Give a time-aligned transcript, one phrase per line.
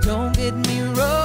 [0.00, 1.21] don't get me wrong,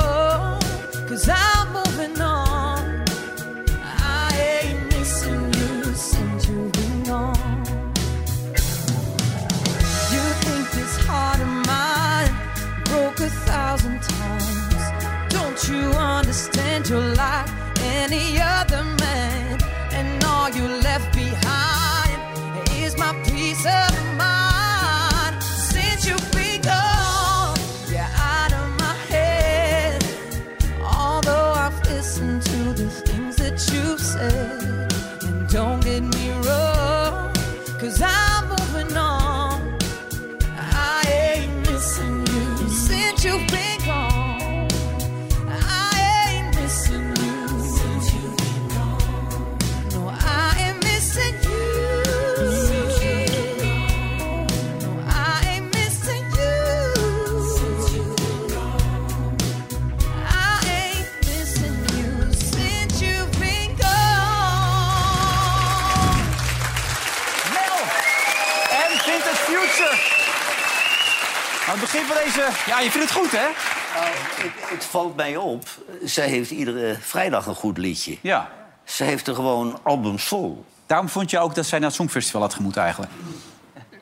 [72.68, 73.48] Ja, je vindt het goed, hè?
[73.96, 75.68] Nou, het, het valt mij op.
[76.04, 78.18] Zij heeft iedere vrijdag een goed liedje.
[78.22, 78.50] Ja.
[78.84, 80.66] Ze heeft er gewoon albums vol.
[80.86, 83.12] Daarom vond je ook dat zij naar het Songfestival had gemoeten eigenlijk.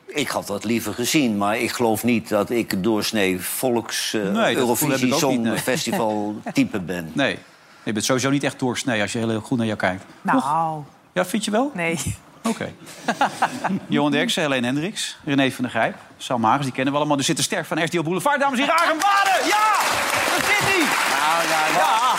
[0.06, 4.22] Ik had dat liever gezien, maar ik geloof niet dat ik een doorsnee volks eh,
[4.22, 5.18] Nee, Eurovisie niet, nee.
[5.18, 7.10] Songfestival type ben.
[7.12, 7.38] Nee.
[7.82, 10.04] Je bent sowieso niet echt doorsnee als je heel goed naar jou kijkt.
[10.22, 10.82] Nou,
[11.12, 11.70] Ja, vind je wel?
[11.74, 12.16] nee.
[12.48, 12.72] Oké.
[13.88, 17.18] Johan Derksen, Helene Hendricks, René van der Grijp, Sam Magers, die kennen we allemaal.
[17.18, 19.46] Er zit een ster van RTL Boulevard, dames en heren, Arjen Baden!
[19.46, 19.72] Ja!
[20.36, 20.78] Dat zit hij!
[21.18, 22.14] Nou, ja, Ja!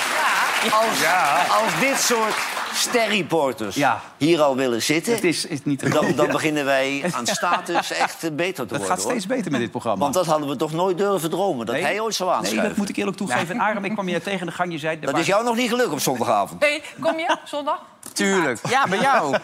[0.72, 2.36] Als, als dit soort
[2.74, 4.02] sterreporters Ja.
[4.18, 5.14] hier al willen zitten...
[5.14, 6.32] Het is, is niet te dan, dan Ja.
[6.32, 8.88] beginnen wij aan status echt eh, beter te Het worden.
[8.88, 9.36] gaat steeds hoor.
[9.36, 10.00] beter met dit programma.
[10.00, 11.84] Want dat hadden we toch nooit durven dromen, dat Nee.
[11.84, 12.70] hij ooit zou Nee, aanschuiven.
[12.70, 13.56] dat moet ik eerlijk toegeven.
[13.56, 15.00] En Aram, ik kwam je tegen de gang, je zei...
[15.00, 16.62] Dat is jou nog niet gelukt op zondagavond.
[16.64, 17.82] Hey, kom je zondag?
[18.14, 18.60] Tuurlijk.
[18.70, 19.38] Ja, bij jou.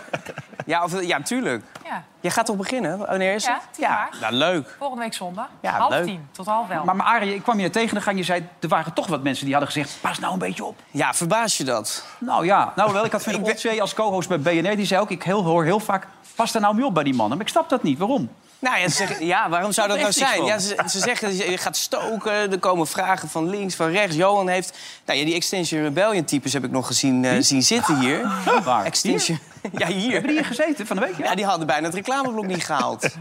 [0.66, 1.64] Ja, of, ja, tuurlijk.
[1.86, 2.98] Ja, Jij gaat toch beginnen?
[2.98, 3.56] Wanneer is het?
[3.56, 4.20] Ja, tien maart.
[4.22, 4.76] Nou, leuk.
[4.80, 5.48] volgende week zondag.
[5.62, 6.06] Ja, half leuk.
[6.06, 6.84] tien tot half elf.
[6.86, 8.48] Maar, maar Arie, ik kwam je tegen de gang, je zei...
[8.60, 9.98] er waren toch wat mensen die hadden gezegd...
[10.02, 10.80] pas nou een beetje op.
[10.92, 12.06] Ja, verbaas je dat?
[12.18, 14.76] Nou ja, nou wel, ik had Van Ik ben- Oltzee als co-host bij BNR.
[14.76, 16.08] Die zei ook, ik heel, hoor heel vaak...
[16.36, 17.38] pas er nou mee op bij die mannen.
[17.38, 17.98] Maar ik snap dat niet.
[17.98, 18.30] Waarom?
[18.64, 20.46] Nou ja, ze zeggen, ja waarom zou dat nou Echt niks zijn?
[20.46, 24.16] Ja, ze, ze zeggen, je gaat stoken, er komen vragen van links, van rechts.
[24.16, 24.78] Johan heeft...
[25.06, 28.32] Nou ja, die Extinction Rebellion types heb ik nog gezien, eh, zien zitten hier.
[28.64, 28.86] Waar?
[28.86, 29.40] Extinction...
[29.78, 30.12] Ja, hier.
[30.12, 31.18] Hebben die hier gezeten van de week?
[31.18, 33.08] Ja, die hadden bijna het reclameblok niet gehaald.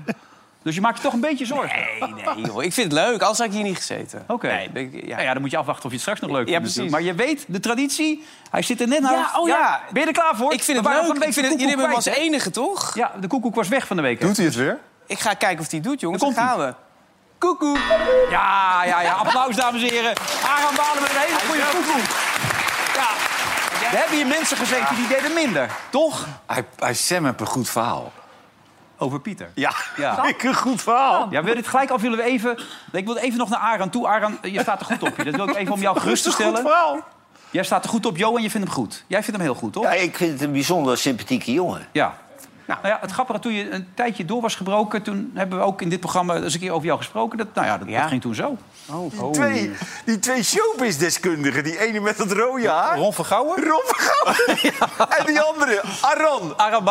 [0.63, 1.79] Dus je maakt je toch een beetje zorgen?
[2.01, 2.63] Nee, nee, joh.
[2.63, 3.23] Ik vind het leuk.
[3.23, 4.25] Als had ik hier niet gezeten.
[4.27, 4.69] Oké.
[4.73, 5.15] Nee, ja.
[5.15, 6.73] Nou ja, dan moet je afwachten of je het straks nog leuk Ja, vindt.
[6.73, 6.91] precies.
[6.91, 9.13] Maar je weet, de traditie, hij zit er net naar.
[9.13, 9.81] Ja, oh ja.
[9.93, 10.53] Ben je er klaar voor?
[10.53, 11.17] Ik vind het leuk.
[11.17, 12.95] Ik vind het, jullie hebben hem als enige, toch?
[12.95, 14.21] Ja, de koekoek was weg van de week.
[14.21, 14.79] Doet hij het weer?
[15.07, 16.23] Ik ga kijken of hij het doet, jongens.
[16.23, 16.75] Dan gaan we.
[17.39, 17.79] Koekoek.
[18.31, 19.13] Ja, ja, ja.
[19.13, 20.13] Applaus, dames en heren.
[20.45, 22.09] Aram Baden met een hele goede koekoek.
[22.95, 23.09] Ja.
[23.93, 26.27] Er hebben hier mensen gezeten die deden minder, toch?
[26.47, 28.13] Hij, hij Sam heeft een goed verhaal.
[28.99, 29.51] Over Pieter.
[29.55, 30.25] Ja, Ja.
[30.29, 31.27] ik een goed verhaal.
[31.31, 32.59] Ja, wil je dit gelijk af willen we even...
[32.93, 34.07] Ik wil even nog naar Aran toe.
[34.09, 35.17] Aran, je staat er goed op.
[35.25, 36.61] Dat wil ik even om jou gerust te Goed stellen.
[36.63, 36.99] verhaal.
[37.51, 39.05] Jij staat er goed op, Jo, en je vindt hem goed.
[39.07, 39.83] Jij vindt hem heel goed, toch?
[39.83, 41.89] Ja, ik vind het een bijzonder sympathieke jongen.
[41.93, 42.15] Ja.
[42.67, 45.03] Nou, ja, het grappige, toen je een tijdje door was gebroken...
[45.03, 47.39] toen hebben we ook in dit programma eens een keer over jou gesproken.
[47.39, 48.01] Dat, nou ja, dat, Ja.
[48.01, 48.57] dat ging toen zo.
[48.91, 49.31] Oh.
[49.33, 49.73] Twee,
[50.05, 51.65] die twee showbiz-deskundigen.
[51.65, 52.97] Die ene met dat rode haar.
[52.99, 53.65] Ron van Gouwen?
[53.65, 54.41] Rob van Gouwen.
[55.19, 56.55] En die andere, Aran.
[56.57, 56.85] Aran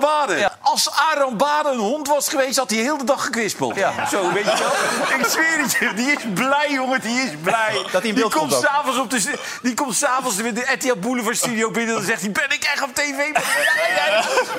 [0.00, 0.50] Baden.
[0.64, 0.70] Ja.
[0.70, 3.74] Als Aran Baden een hond was geweest, had hij heel de dag gekwispeld.
[3.74, 4.06] Ja.
[4.06, 5.18] Zo, weet je wel.
[5.18, 7.72] Ik zweer het je, die is blij, jongen, die is blij.
[7.92, 11.36] Dat hij in die komt s'avonds op de, die komt s'avonds met de RTL Boulevard
[11.36, 11.94] studio binnen...
[11.94, 13.16] en dan zegt hij, ben ik echt op tv?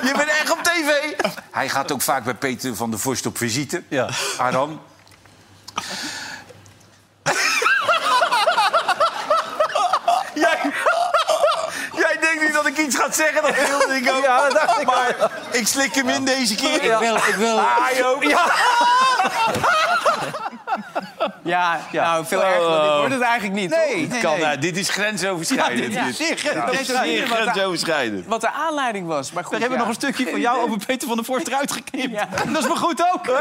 [0.02, 1.12] Je bent echt op tv.
[1.50, 3.82] Hij gaat ook vaak bij Peter van der Vorst op visite.
[3.88, 4.08] Ja.
[4.38, 4.80] Aran.
[10.34, 10.58] Jij,
[11.96, 14.24] jij denkt nu dat ik iets ga zeggen, dat wilde ik ook.
[14.24, 16.82] Ja, dat dacht ik maar ik slik hem in deze keer.
[16.82, 18.22] Ik wil, ik wil, Hij ook.
[18.22, 18.44] Ja,
[21.92, 23.70] nou, veel erger dan dit wordt het eigenlijk niet.
[23.70, 24.20] Nee, toch?
[24.20, 25.92] Kan, nou, dit is grensoverschrijdend.
[25.92, 26.36] Ja, Dit- Zeer Ja.
[26.36, 28.26] grens- Zeer Wat de- grensoverschrijdend.
[28.26, 29.32] Wat de aanleiding was.
[29.32, 29.84] Maar goed, We hebben ja.
[29.84, 32.10] nog een stukje van jou over Peter van der Vorst eruit geknipt.
[32.12, 32.28] Ja.
[32.52, 33.40] Dat is maar goed ook.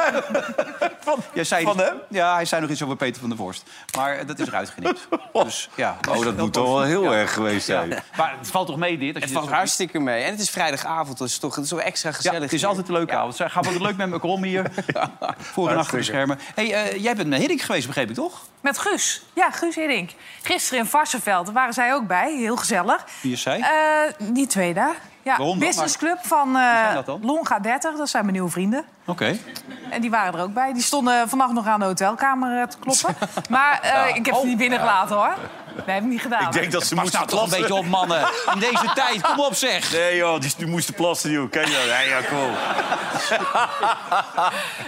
[1.00, 1.96] Van, zei, van hem?
[2.10, 3.64] Ja, hij zei nog iets over Peter van der Vorst.
[3.98, 5.08] Maar dat is eruit geknipt.
[5.46, 7.12] Dus, ja, Oh, dat moet toch wel heel Ja.
[7.12, 7.90] erg geweest zijn.
[8.18, 9.14] Maar het valt toch mee dit?
[9.14, 10.24] Als Het je valt dit zo- hartstikke mee.
[10.24, 12.42] En het is vrijdagavond, dus het is toch, het is toch extra Ja, gezellig.
[12.42, 13.18] het is altijd een leuke Ja.
[13.18, 13.36] avond.
[13.52, 14.72] Gaan we ook leuk met elkaar om hier.
[15.40, 16.40] Voor en achter de schermen.
[16.56, 18.42] Hey, eh, jij bent met Hiddink geweest, begreep ik toch?
[18.62, 19.22] Met Guus.
[19.34, 20.10] Ja, Guus Hiddink.
[20.42, 22.36] Gisteren in Varsenveld, daar waren zij ook bij.
[22.36, 23.06] Heel gezellig.
[23.22, 23.60] Wie is zij?
[23.60, 24.96] Eh, die twee daar.
[25.22, 25.60] Ja, Waarom?
[25.60, 26.98] Business Club van eh?
[27.22, 27.96] Longa 30.
[27.98, 28.86] Dat zijn mijn nieuwe vrienden.
[29.06, 29.38] Oké.
[29.90, 30.74] En die waren er ook bij.
[30.74, 33.16] Die stonden vannacht nog aan de hotelkamer eh, te kloppen.
[33.50, 35.34] Maar eh, ik heb ze niet binnengelaten, hoor.
[35.86, 36.42] Nee, heb ik niet gedaan.
[36.46, 37.68] Ik denk dat ze moesten nou toch een plassen.
[37.68, 38.28] beetje op, mannen.
[38.54, 39.92] In deze tijd, kom op zeg.
[39.92, 41.50] Nee joh, die, die moesten plassen, joh.
[41.52, 41.88] Kijk nou.
[41.88, 42.50] Ja, ja, kom.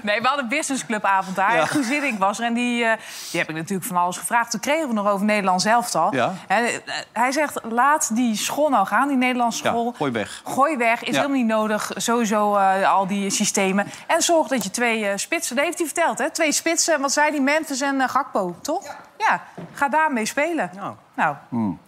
[0.04, 1.54] Nee, we hadden een businessclubavond daar.
[1.56, 1.62] Ja.
[1.62, 2.46] En Guus Hiddink was er.
[2.46, 2.92] En die, eh,
[3.32, 4.52] die heb ik natuurlijk van alles gevraagd.
[4.52, 6.14] Toen kregen we nog over Nederlands elftal.
[6.16, 6.34] Ja.
[6.48, 6.66] En,
[7.14, 9.94] hij zegt, laat die school nou gaan, die Nederlandse Ja, school.
[9.98, 10.42] gooi weg.
[10.46, 11.14] Gooi weg, is Ja.
[11.14, 11.92] helemaal niet nodig.
[11.96, 13.88] Sowieso eh, al die systemen.
[14.08, 16.30] En zorg dat je twee eh, spitsen, dat heeft hij verteld, hè?
[16.32, 18.96] Twee spitsen, wat zei die, Memphis en eh, Gakpo, toch?
[19.18, 19.44] Ja.
[19.74, 20.70] ga daarmee spelen.
[20.76, 20.96] Nou.
[21.16, 21.36] Nou,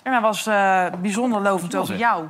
[0.03, 1.97] en hij was eh, bijzonder lovend over zeg.
[1.99, 2.27] jou.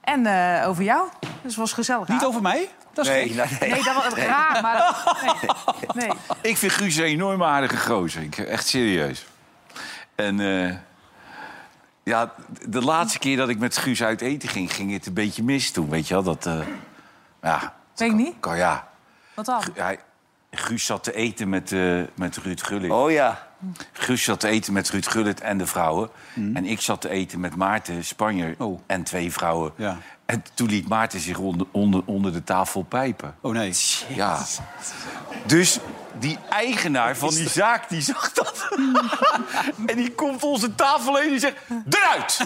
[0.00, 1.08] En eh, over jou.
[1.20, 2.08] Dus het was gezellig.
[2.08, 2.68] Niet over mij?
[2.92, 3.70] Dat is Nee, nee, nee.
[3.70, 5.04] Nee, dat was raar, maar...
[5.94, 6.06] Nee.
[6.08, 6.16] nee.
[6.40, 8.22] Ik vind Guus een enorm aardige gozer.
[8.22, 9.26] Ik- Echt serieus.
[10.14, 10.74] En eh,
[12.02, 12.32] ja,
[12.68, 15.70] de laatste keer dat ik met Guus uit eten ging, ging het een beetje mis
[15.70, 15.88] toen.
[15.88, 16.46] Weet je wel, dat...
[16.46, 16.58] eh,
[17.42, 18.34] ja, Weet ik niet.
[18.40, 18.86] kan, ja.
[19.34, 19.62] Wat dan?
[19.74, 19.98] Hij,
[20.50, 22.90] Guus zat te eten met, eh, met Ruud Gullit.
[22.90, 23.48] Oh ja.
[23.92, 26.10] Guus zat te eten met Ruud Gullit en de vrouwen.
[26.34, 28.80] En ik zat te eten met Maarten Spanjer Oh.
[28.86, 29.72] en twee vrouwen.
[29.76, 29.98] Ja.
[30.26, 33.34] En toen liet Maarten zich onder, onder, onder de tafel pijpen.
[33.40, 33.74] Oh nee.
[34.08, 34.44] Ja.
[35.46, 35.78] Dus
[36.18, 38.68] die eigenaar van die zaak, die zag dat.
[39.86, 41.56] en die komt onze tafel heen en die zegt...
[41.90, 42.40] Eruit!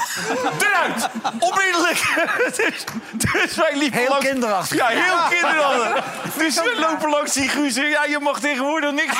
[0.58, 1.08] Eruit!
[1.38, 2.26] Onmiddellijk!
[2.56, 4.26] dus, dus wij liepen Heel langs...
[4.26, 4.76] kinderachtig.
[4.76, 6.04] Ja, heel kinderachtig.
[6.38, 9.16] Dus we lopen langs die Guus en ja, je mag tegenwoordig niks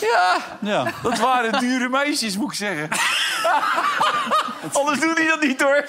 [0.00, 0.92] ja, Ja.
[1.02, 2.88] dat waren dure meisjes, moet ik zeggen.
[4.72, 5.84] Anders doen die dat niet, hoor.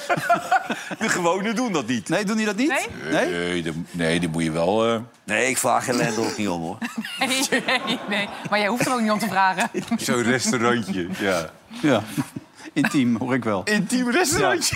[0.99, 2.09] De gewone doen dat niet.
[2.09, 2.69] Nee, doen die dat niet?
[2.69, 2.87] Nee?
[3.11, 3.29] Nee?
[3.29, 4.85] Nee, dat, nee, dat moet je wel...
[4.87, 6.77] eh, Nee, ik vraag Helene ook niet om, hoor.
[7.19, 7.47] Nee,
[7.85, 8.29] nee, nee.
[8.49, 9.69] Maar jij hoeft er ook niet om te vragen.
[9.97, 11.49] Zo'n restaurantje, ja.
[11.81, 12.03] Ja.
[12.73, 13.61] Intiem, hoor ik wel.
[13.63, 14.75] Intiem restaurantje.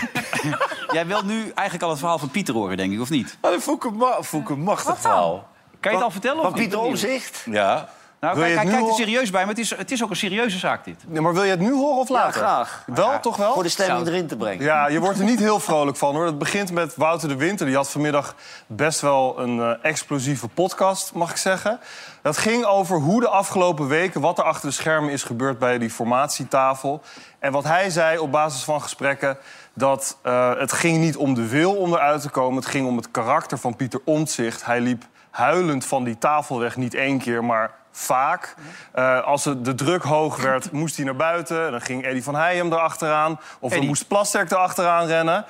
[0.91, 3.37] Jij wilt nu eigenlijk al het verhaal van Pieter horen, denk ik, of niet?
[3.41, 5.47] Ah, dat vond ik een, ma vond ik een machtig Wat verhaal.
[5.79, 6.41] Kan je het al vertellen?
[6.41, 6.69] Van of niet?
[6.69, 7.43] Pieter Omzicht?
[7.45, 7.89] Ja.
[8.19, 10.09] Nou, Wil je kijk, nu kijkt er serieus bij, maar het is, het is ook
[10.09, 11.03] een serieuze zaak, dit.
[11.07, 12.33] Nee, maar wil je het nu horen of Ja, later?
[12.41, 12.83] graag.
[12.85, 13.53] Wel, toch wel?
[13.53, 14.63] Voor de stemming erin te brengen.
[14.63, 16.25] Ja, je wordt er niet heel vrolijk van hoor.
[16.25, 17.65] Het begint met Wouter de Winter.
[17.65, 18.35] Die had vanmiddag
[18.67, 21.79] best wel een eh, explosieve podcast, mag ik zeggen.
[22.21, 25.77] Dat ging over hoe de afgelopen weken, wat er achter de schermen is gebeurd bij
[25.77, 27.01] die formatietafel.
[27.39, 29.37] En wat hij zei op basis van gesprekken,
[29.73, 32.55] dat eh, het ging niet om de wil om eruit te komen.
[32.55, 34.65] Het ging om het karakter van Pieter Omtzigt.
[34.65, 38.55] Hij liep huilend van die tafel weg, niet één keer, maar vaak.
[38.91, 41.71] Eh, als de druk hoog werd, moest hij naar buiten.
[41.71, 43.39] Dan ging Eddie van Heijem erachteraan.
[43.59, 45.45] Of dan moest Plasterk erachteraan rennen.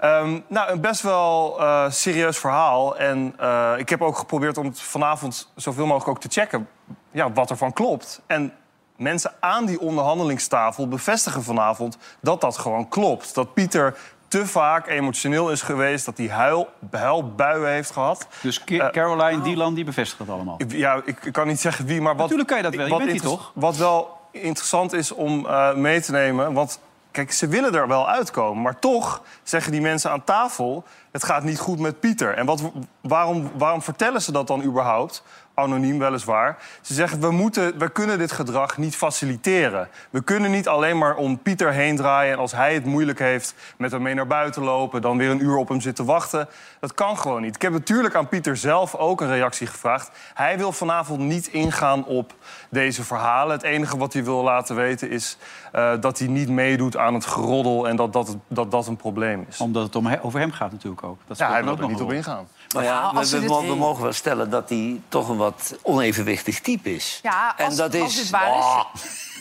[0.00, 2.96] Ehm, nou, een best wel eh, serieus verhaal.
[2.96, 6.68] En eh, ik heb ook geprobeerd om het vanavond zoveel mogelijk ook te checken...
[7.10, 8.20] Ja, wat ervan klopt.
[8.26, 8.52] En
[8.96, 11.98] mensen aan die onderhandelingstafel bevestigen vanavond...
[12.20, 13.34] dat dat gewoon klopt.
[13.34, 13.96] Dat Pieter
[14.30, 16.04] te vaak emotioneel is geweest...
[16.04, 18.26] dat hij huil, huilbuien heeft gehad.
[18.42, 20.54] Dus Ki- Eh, Caroline, Dylan, die bevestigen het allemaal.
[20.58, 22.20] Ik- Ja, ik, ik kan niet zeggen wie, maar wat...
[22.22, 23.50] Natuurlijk kan je dat wel, je bent die toch?
[23.54, 26.52] Wat wel interessant is om eh, mee te nemen...
[26.52, 28.62] want kijk, ze willen er wel uitkomen...
[28.62, 30.84] maar toch zeggen die mensen aan tafel...
[31.12, 32.34] het gaat niet goed met Pieter.
[32.34, 32.62] En wat,
[33.00, 35.22] waarom, waarom vertellen ze dat dan überhaupt?
[35.54, 36.56] Anoniem weliswaar.
[36.80, 39.88] Ze zeggen, we, moeten, we kunnen dit gedrag niet faciliteren.
[40.10, 42.32] We kunnen niet alleen maar om Pieter heen draaien...
[42.32, 45.02] en als hij het moeilijk heeft met hem mee naar buiten lopen...
[45.02, 46.48] dan weer een uur op hem zitten wachten.
[46.80, 47.54] Dat kan gewoon niet.
[47.54, 50.10] Ik heb natuurlijk aan Pieter zelf ook een reactie gevraagd.
[50.34, 52.34] Hij wil vanavond niet ingaan op
[52.70, 53.52] deze verhalen.
[53.52, 55.36] Het enige wat hij wil laten weten is
[55.72, 57.88] eh, dat hij niet meedoet aan het geroddel...
[57.88, 59.58] en dat dat, dat, dat een probleem is.
[59.60, 61.18] Omdat het om he- over hem gaat natuurlijk ook.
[61.26, 62.46] Dat Ja, hij wil ook er nog niet op ingaan.
[62.74, 65.76] Maar ja, Nou, we, ze we we mogen wel stellen dat hij toch een wat
[65.82, 67.18] onevenwichtig type is.
[67.22, 68.64] Ja, als- en dat als is, waar is.
[68.64, 68.84] Ah,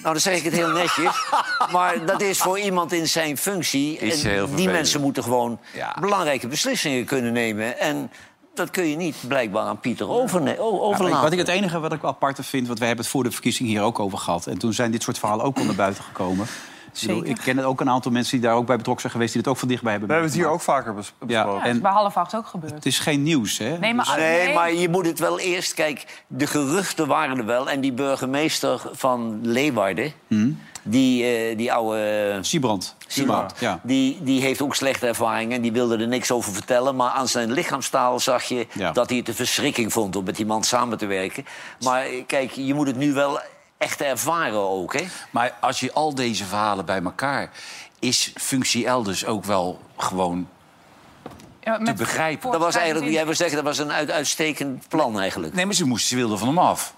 [0.02, 1.16] nou, dan zeg ik het heel netjes.
[1.72, 3.98] maar dat is voor iemand in zijn functie.
[3.98, 5.96] Is en heel die mensen moeten gewoon Ja.
[6.00, 7.80] belangrijke beslissingen kunnen nemen.
[7.80, 8.12] En
[8.54, 11.22] dat kun je niet blijkbaar aan Pieter Ja, overlaten.
[11.22, 13.70] wat ik het enige wat ik apart vind, want we hebben het voor de verkiezing
[13.70, 14.48] hier ook over gehad.
[14.48, 16.48] En toen zijn dit soort verhalen ook naar buiten gekomen.
[17.02, 17.40] Ik bedoel, Zeker.
[17.40, 19.34] Ik ken ook een aantal mensen die daar ook bij betrokken zijn geweest...
[19.34, 21.28] die het ook van dichtbij hebben We hebben het hier ook vaker Ja, besproken.
[21.36, 22.74] Ja, is en bij half acht ook gebeurd.
[22.74, 23.78] het is geen nieuws, hè?
[23.78, 25.74] Nee, maar, Nee, maar je moet het wel eerst...
[25.74, 27.70] Kijk, de geruchten waren er wel.
[27.70, 30.14] En die burgemeester van Leeuwarden...
[30.84, 32.38] Die, eh, die oude...
[32.42, 32.96] Siebrand.
[33.08, 33.80] Simon, Ja.
[33.84, 36.96] die, die heeft ook slechte ervaringen en die wilde er niks over vertellen.
[36.96, 38.92] Maar aan zijn lichaamstaal zag je Ja.
[38.92, 41.46] dat hij het een verschrikking vond om met die man samen te werken.
[41.84, 43.40] Maar eh, kijk, je moet het nu wel
[43.80, 45.06] echt ervaren ook, hè?
[45.30, 47.50] Maar als je al deze verhalen bij elkaar...
[48.00, 50.50] is functie elders ook wel gewoon...
[51.62, 52.52] Ja, met begrijpen.
[52.52, 55.54] Dat was eigenlijk, jij wil zeggen, dat was een uit, uitstekend plan eigenlijk.
[55.54, 56.94] Nee, maar ze, moesten, ze wilden van hem af.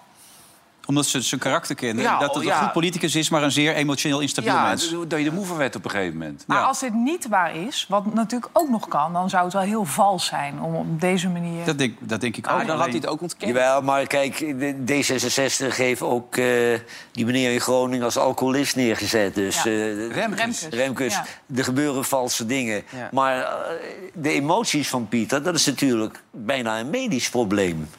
[0.91, 2.03] Omdat ze zijn karakter kennen.
[2.03, 2.61] Ja, dat het oh, een ja.
[2.63, 4.95] goed politicus is, maar een zeer emotioneel instabiel Ja, mens.
[5.07, 6.43] dat je de moe van werd op een gegeven moment.
[6.47, 6.63] Maar Ja.
[6.63, 9.13] als dit niet waar is, wat natuurlijk ook nog kan...
[9.13, 11.65] dan zou het wel heel vals zijn om op deze manier...
[11.65, 12.59] Dat denk, dat denk ik ook.
[12.59, 13.51] Ah, dan had hij het ook ontkend.
[13.51, 14.37] Jawel, maar kijk,
[14.85, 15.03] de-
[15.71, 16.45] D66 heeft ook eh,
[17.11, 19.35] die meneer in Groningen als alcoholist neergezet.
[19.35, 19.69] Dus Ja.
[19.71, 20.39] eh, Remkes.
[20.41, 20.67] Remkes.
[20.69, 21.25] Remkes, Ja.
[21.55, 22.83] er gebeuren valse dingen.
[22.95, 23.09] Ja.
[23.11, 23.51] Maar eh,
[24.13, 27.89] de emoties van Pieter, dat is natuurlijk bijna een medisch probleem.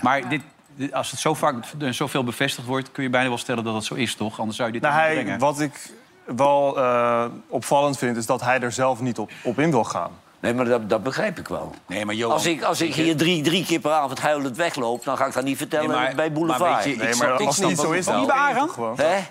[0.00, 0.42] Maar dit, dit-
[0.92, 2.92] als het zo vaak en zoveel bevestigd wordt...
[2.92, 4.38] kun je bijna wel stellen dat het zo is, toch?
[4.38, 5.38] Anders zou je dit Nou, niet hij, brengen.
[5.38, 5.90] wat ik
[6.24, 10.10] wel eh, opvallend vind, is dat hij er zelf niet op, op in wil gaan.
[10.40, 11.74] Nee, maar dat, dat begrijp ik wel.
[11.86, 12.32] Nee, maar Johan...
[12.34, 15.04] Als ik, als ik hier drie, drie keer per avond huilend wegloop...
[15.04, 16.70] dan ga ik dat niet vertellen Nee, maar- bij Boulevard.
[16.70, 18.36] maar weet je, Nee, maar als het niet snap zo ook is, Ook niet bij
[18.36, 18.70] Aram?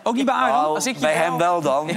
[0.03, 0.51] Ook niet bij Aram?
[0.61, 1.89] Nou, Als ik je bij wel- hem wel dan.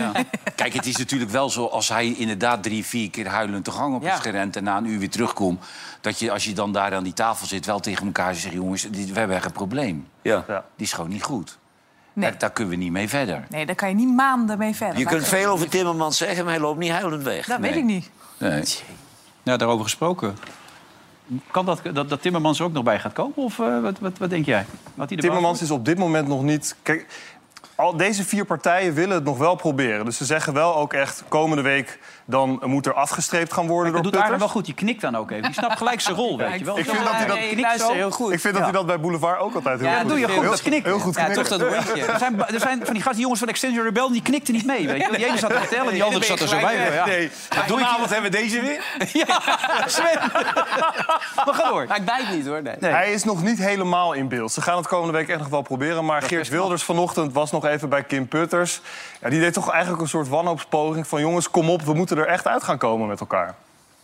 [0.54, 3.94] Kijk, het is natuurlijk wel zo als hij inderdaad drie, vier keer huilend de gang
[3.94, 4.14] op Ja.
[4.14, 4.56] is gerend...
[4.56, 5.64] en na een uur weer terugkomt,
[6.00, 7.66] dat je als je dan daar aan die tafel zit...
[7.66, 10.08] wel tegen elkaar zegt, jongens, we hebben echt een probleem.
[10.22, 10.44] Ja.
[10.48, 10.64] Ja.
[10.76, 11.58] Die is gewoon niet goed.
[12.18, 12.30] Nee.
[12.30, 13.44] Daar, daar kunnen we niet mee verder.
[13.48, 14.98] Nee, daar kan je niet maanden mee verder.
[14.98, 17.46] Je kunt veel over Timmermans zeggen, maar hij loopt niet huilend weg.
[17.46, 18.10] Dat weet ik niet.
[18.38, 18.64] Nee.
[19.42, 20.36] Ja, daarover gesproken.
[21.50, 23.36] Kan dat, dat, dat Timmermans er ook nog bij gaat komen?
[23.36, 24.66] Of eh, wat, wat, wat denk jij?
[24.94, 26.76] Wat Timmermans is op dit moment nog niet...
[26.82, 27.06] Kijk,
[27.74, 30.04] al deze vier partijen willen het nog wel proberen.
[30.04, 31.98] Dus ze zeggen wel ook echt, komende week...
[32.30, 34.38] dan moet er afgestreept gaan worden Dat door doet putters.
[34.40, 34.64] wel goed.
[34.64, 35.42] Die knikt dan ook even.
[35.42, 36.78] Die snapt gelijk zijn rol, weet je wel.
[36.78, 37.92] Ik vind dat hij dat- eh, Nee, knikt zo.
[37.92, 38.32] heel goed.
[38.32, 40.36] Ik vind dat hij dat bij Boulevard ook altijd heel Ja, goed doe je doet.
[40.36, 40.90] goed, dat knikken.
[40.90, 41.46] Heel goed Ja, knikken.
[41.48, 41.72] toch dat.
[42.08, 44.86] Er zijn, er zijn van die gasten, jongens van Extension Rebel, die knikten niet mee.
[44.86, 45.16] Weet je?
[45.16, 46.92] Die ene zat te vertellen, die andere zat er zo bij.
[46.94, 47.06] Ja.
[47.06, 47.30] Nee,
[47.66, 48.82] vanavond hebben we deze weer.
[49.26, 49.40] Ja,
[49.86, 50.18] Sven.
[51.46, 51.84] Maar ga door.
[51.88, 52.60] Maar ik bijt niet, hoor.
[52.80, 54.52] Hij is nog niet helemaal in beeld.
[54.52, 56.04] Ze gaan het komende week echt nog wel proberen.
[56.04, 58.80] Maar Geert Wilders vanochtend was nog even bij Kim Putters.
[59.20, 61.20] Ja, die deed toch eigenlijk een soort wanhoopspoging van...
[61.20, 63.54] jongens, kom op, we moeten er echt uit gaan komen met elkaar.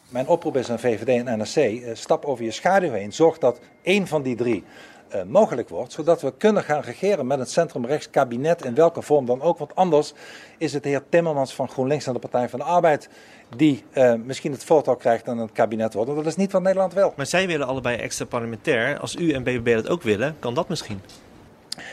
[0.09, 3.13] Mijn oproep is aan VVD en NRC, eh, stap over je schaduw heen.
[3.13, 4.65] Zorg dat één van die drie
[5.09, 9.27] eh, mogelijk wordt, zodat we kunnen gaan regeren met een centrumrechts kabinet in welke vorm
[9.27, 9.59] dan ook.
[9.59, 10.13] Want anders
[10.59, 13.09] is het de heer Timmermans van GroenLinks en de Partij van de Arbeid
[13.57, 16.11] die eh, misschien het voortouw krijgt en het kabinet wordt.
[16.11, 17.13] Want dat is niet wat Nederland wil.
[17.17, 18.99] Maar zij willen allebei extra parlementair.
[18.99, 21.01] Als u en BBB dat ook willen, kan dat misschien.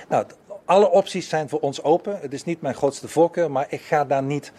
[0.10, 0.26] Nou,
[0.66, 2.20] alle opties zijn voor ons open.
[2.22, 4.52] Het is niet mijn grootste voorkeur, maar ik ga daar niet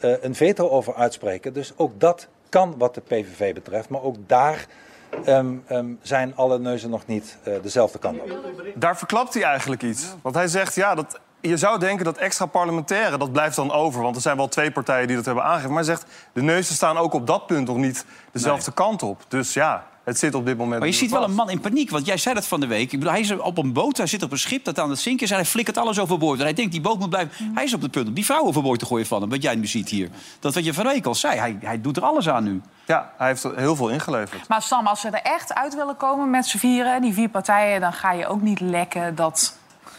[0.00, 1.52] een veto over uitspreken.
[1.52, 3.88] Dus ook dat kan wat de PVV betreft.
[3.88, 4.66] Maar ook daar
[5.24, 8.38] ehm, ehm, zijn alle neuzen nog niet eh, dezelfde kant op.
[8.74, 10.14] Daar verklapt hij eigenlijk iets.
[10.22, 14.02] Want hij zegt, ja, dat, je zou denken dat extra parlementaire, dat blijft dan over.
[14.02, 15.72] Want er zijn wel twee partijen die dat hebben aangegeven.
[15.72, 19.24] Maar hij zegt, de neuzen staan ook op dat punt nog niet dezelfde kant op.
[19.28, 20.78] Dus ja, het zit op dit moment...
[20.78, 22.92] Maar je ziet wel een man in paniek, want jij zei dat van de week.
[22.92, 24.98] Ik bedoel, hij is op een boot, hij zit op een schip dat aan het
[24.98, 25.30] zinken is...
[25.30, 26.38] en hij flikkert alles overboord.
[26.38, 27.52] En hij denkt, die boot moet blijven...
[27.54, 29.54] Hij is op het punt om die vrouw overboord te gooien van hem, wat jij
[29.54, 30.08] nu ziet hier.
[30.40, 32.60] Dat wat je van de week al zei, hij, hij doet er alles aan nu.
[32.84, 34.48] Ja, hij heeft heel veel ingeleverd.
[34.48, 37.80] Maar Sam, als ze er echt uit willen komen met z'n vieren, die vier partijen...
[37.80, 39.56] dan ga je ook niet lekken dat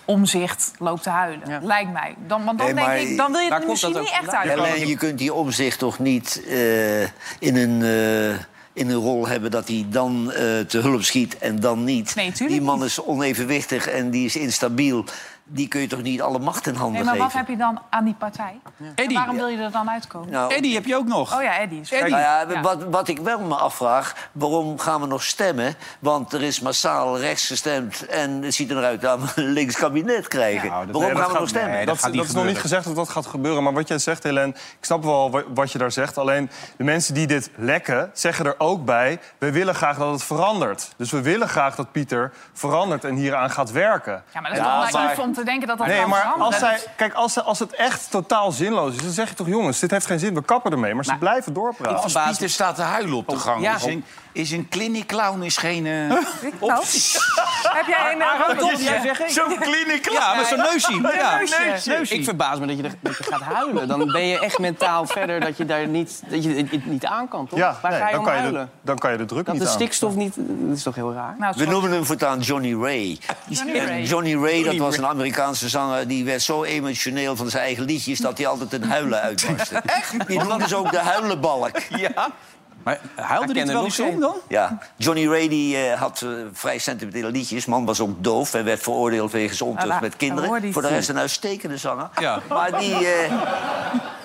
[0.09, 1.49] omzicht loopt te huilen.
[1.49, 1.59] Ja.
[1.61, 2.15] Lijkt mij.
[2.27, 4.11] Dan, want dan Nee, denk maar ik, dan wil je er komt misschien dat niet
[4.11, 4.59] echt uit.
[4.59, 7.01] Alleen je kunt die omzicht toch niet eh,
[7.39, 8.39] in, een, eh,
[8.73, 12.15] in een rol hebben dat hij dan eh, te hulp schiet en dan niet.
[12.15, 15.05] Nee, die man is onevenwichtig en die is instabiel.
[15.51, 17.39] Die kun je toch niet alle macht in handen Nee, maar wat geven?
[17.39, 18.59] heb je dan aan die partij?
[18.95, 20.29] Eddie, waarom wil je er dan uitkomen?
[20.29, 21.35] Nou, Eddie heb je ook nog.
[21.35, 21.79] Oh ja, Eddie.
[21.81, 22.09] is- Eddie.
[22.09, 22.61] Nou ja, Ja.
[22.61, 25.73] Wat, wat ik wel me afvraag, waarom gaan we nog stemmen?
[25.99, 30.27] Want er is massaal rechts gestemd en het ziet eruit dat we een links kabinet
[30.27, 30.69] krijgen.
[30.69, 31.71] Nou, dat- waarom nee, gaan we gaat- nog stemmen?
[31.71, 33.63] nee, dat dat, is nog niet gezegd dat dat gaat gebeuren.
[33.63, 36.17] Maar wat jij zegt, Helen, ik snap wel wa- wat je daar zegt.
[36.17, 39.19] Alleen de mensen die dit lekken, zeggen er ook bij...
[39.37, 40.93] we willen graag dat het verandert.
[40.97, 44.23] Dus we willen graag dat Pieter verandert en hieraan gaat werken.
[44.33, 46.45] Ja, maar dat is Ja, toch naïef maar- te denken dat dat Nee, maar veranderen.
[46.45, 49.47] als, zij, kijk, als, ze- als het echt totaal zinloos is, dan zeg je toch...
[49.47, 50.93] jongens, dit heeft geen zin, we kappen ermee.
[50.95, 52.03] Maar ze blijven doorpraten.
[52.03, 53.61] Als Pieter staat te huilen op de gang...
[53.61, 53.77] ja.
[54.31, 55.85] Is, een, clinic clown is geen...
[55.85, 55.91] eh,
[56.61, 56.83] Nou,
[57.63, 58.17] Heb jij een
[59.21, 60.09] uh, Zo'n kliniek.
[60.09, 61.01] Ja, met zo'n neusie.
[61.01, 61.37] Ja,
[61.85, 62.13] neusje.
[62.15, 63.87] Ik verbaas me dat je, er- dat je gaat huilen.
[63.87, 67.27] Dan ben je echt mentaal verder dat je daar niet, dat je het niet aan
[67.27, 67.59] kan, toch?
[67.59, 68.71] Ja, Waar nee, ga je dan, om kan je de, huilen?
[68.81, 69.75] dan kan je de druk Dat niet de aan.
[69.75, 70.35] stikstof niet...
[70.37, 71.35] Dat is toch heel raar?
[71.39, 73.17] Nou, We noemen hem voortaan Johnny Ray.
[73.47, 74.01] Johnny En Ray.
[74.03, 76.07] Johnny Ray, dat was een Amerikaanse zanger...
[76.07, 78.19] die werd zo emotioneel van zijn eigen liedjes...
[78.19, 79.81] dat hij altijd een huilen uitbarstte.
[79.85, 80.27] Echt?
[80.27, 81.71] Die noemden ze ook de huilenbalk.
[81.89, 82.29] Ja.
[82.89, 84.35] Maar huilde ken wel eens om dan?
[84.47, 87.65] Ja, Johnny Ray die, eh, had eh, vrij sentimentele liedjes.
[87.65, 90.73] Man was ook doof en werd veroordeeld wegens ontucht Voilà, met kinderen.
[90.73, 92.09] Voor de rest een uitstekende zanger.
[92.19, 92.41] Ja.
[92.49, 93.31] Maar die, eh,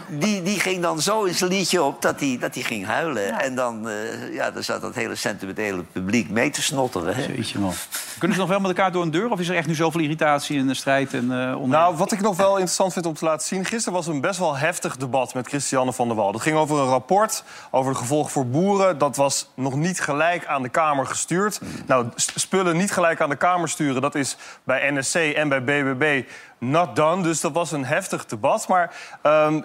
[0.08, 3.38] die, die ging dan zo in zijn liedje op dat hij, dat hij ging huilen.
[3.40, 7.32] En dan, eh, ja, dan zat dat hele sentimentele publiek mee te snotteren.
[7.34, 7.72] Jeetje, man.
[8.18, 9.30] Kunnen ze nog wel met elkaar door een deur?
[9.30, 11.14] Of is er echt nu zoveel irritatie en eh, strijd?
[11.14, 11.78] En, eh onder...
[11.78, 13.64] Nou, wat ik nog wel interessant vind om te laten zien...
[13.64, 16.32] gisteren was een best wel heftig debat met Christiane van der Wal.
[16.32, 18.98] Dat ging over een rapport over de gevolgen voor boeren.
[18.98, 21.60] Dat was nog niet gelijk aan de Kamer gestuurd.
[21.86, 24.02] Nou, s- spullen niet gelijk aan de Kamer sturen...
[24.02, 26.22] dat is bij NSC en bij BBB
[26.58, 27.22] not done.
[27.22, 28.68] Dus dat was een heftig debat.
[28.68, 29.60] Maar ehm,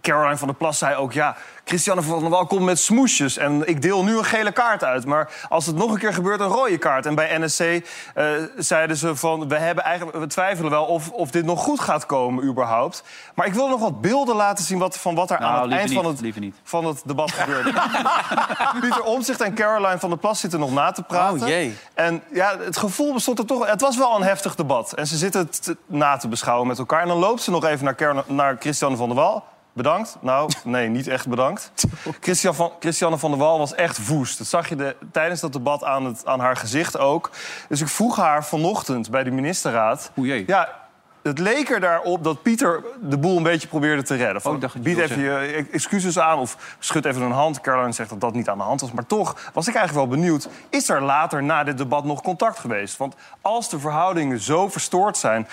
[0.00, 1.12] Caroline van der Plas zei ook...
[1.12, 3.36] ja, Christiane van der Wal komt met smoesjes...
[3.36, 5.04] en ik deel nu een gele kaart uit.
[5.04, 7.06] Maar als het nog een keer gebeurt, een rode kaart.
[7.06, 9.48] En bij NSC eh, zeiden ze van...
[9.48, 13.02] we, hebben eigenlijk, we twijfelen wel of, of dit nog goed gaat komen überhaupt.
[13.34, 14.78] Maar ik wil nog wat beelden laten zien...
[14.78, 16.56] Wat, van wat er Nou, aan het eind niet, van het, liever niet.
[16.62, 17.72] van het debat gebeurde.
[18.80, 21.42] Pieter Omtzigt en Caroline van der Plas zitten nog na te praten.
[21.42, 21.76] Oh, jee.
[21.94, 23.66] En ja, het gevoel bestond er toch...
[23.66, 24.92] Het was wel een heftig debat.
[24.92, 27.02] En ze zitten het na te beschouwen met elkaar.
[27.02, 29.44] En dan loopt ze nog even naar, naar Christiane van der Wal.
[29.76, 30.16] Bedankt.
[30.20, 31.72] Nou, nee, niet echt bedankt.
[32.20, 34.38] Christian van, Christiane van der Wal was echt woest.
[34.38, 37.30] Dat zag je de, tijdens dat debat aan, het, aan haar gezicht ook.
[37.68, 40.10] Dus ik vroeg haar vanochtend bij de ministerraad...
[40.16, 40.44] O jee.
[40.46, 40.85] Ja,
[41.26, 44.42] het leek er daarop dat Pieter de boel een beetje probeerde te redden.
[44.42, 47.60] Van, Oh, bied even je excuses aan of schud even een hand.
[47.60, 48.92] Caroline zegt dat dat niet aan de hand was.
[48.92, 50.48] Maar toch was ik eigenlijk wel benieuwd...
[50.70, 52.96] is er later na dit debat nog contact geweest?
[52.96, 55.48] Want als de verhoudingen zo verstoord zijn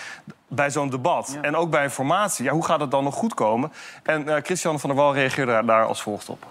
[0.47, 1.37] bij zo'n debat...
[1.41, 3.71] en ook bij informatie, ja, hoe gaat het dan nog goed komen?
[4.03, 6.45] En eh Christiane van der Wal reageerde daar, daar als volgt op.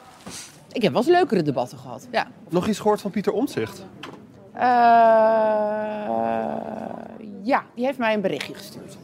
[0.73, 2.07] Ik heb wel eens leukere debatten gehad.
[2.11, 2.27] Ja.
[2.49, 3.85] Nog iets gehoord van Pieter Omtzigt?
[4.53, 4.63] Eh,
[7.43, 8.97] ja, die heeft mij een berichtje gestuurd.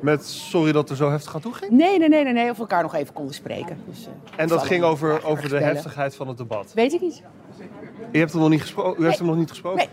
[0.00, 1.70] Met sorry dat er zo heftig aan toe ging?
[1.70, 3.82] Nee, nee, nee, nee, nee, of we elkaar nog even konden spreken.
[3.86, 6.72] Dus, eh, En dat ging over, over de heftigheid van het debat.
[6.74, 7.22] Weet ik niet.
[8.12, 9.02] U hebt hem nog niet gesproken?
[9.02, 9.78] U heeft hem nog niet gesproken?
[9.78, 9.88] Nee.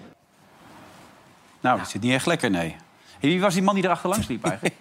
[1.61, 2.75] Nou, dat zit niet echt lekker, nee.
[3.19, 4.75] Wie was die man die er achterlangs liep eigenlijk?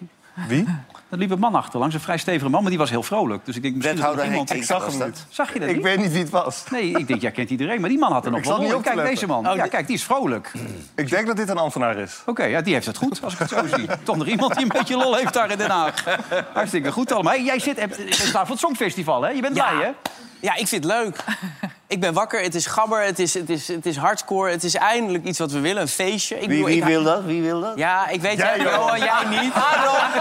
[0.47, 0.67] Wie?
[1.09, 3.45] Er liep een man achterlangs, een vrij stevige man, maar die was heel vrolijk.
[3.45, 4.53] Dus ik denk misschien dat er iemand...
[4.53, 5.25] Ik zag hem niet.
[5.29, 5.83] Zag je dat Ik niet?
[5.83, 6.63] weet niet wie het was.
[6.71, 7.79] Nee, ik denk, jij kent iedereen.
[7.81, 9.13] Maar die man had er nog Ik wel niet op te Kijk, letten.
[9.13, 9.55] deze man.
[9.55, 10.51] ja, kijk, die is vrolijk.
[10.95, 12.21] Ik denk dat dit een ambtenaar is.
[12.25, 13.87] Oké, ja, die heeft het goed, als ik het zo zie.
[14.03, 16.03] Toch nog iemand die een beetje lol heeft daar in Den Haag.
[16.53, 17.33] Hartstikke goed allemaal.
[17.33, 19.29] Hey, jij zit hebt- je bent daar voor het Songfestival, hè?
[19.29, 19.69] Je bent Ja.
[19.71, 19.91] blij, hè?
[20.43, 21.23] Ja, ik vind het leuk.
[21.87, 24.51] Ik ben wakker, het is gabber, het is, het, is, het is hardcore.
[24.51, 26.35] Het is eindelijk iets wat we willen, een feestje.
[26.35, 27.23] Ik Wie, bedoel, wie ik- wil dat?
[27.23, 27.77] Wie wil dat?
[27.77, 28.37] Ja, ik weet...
[28.37, 28.99] Jij, ja, Johan.
[28.99, 29.53] Johan, jij niet.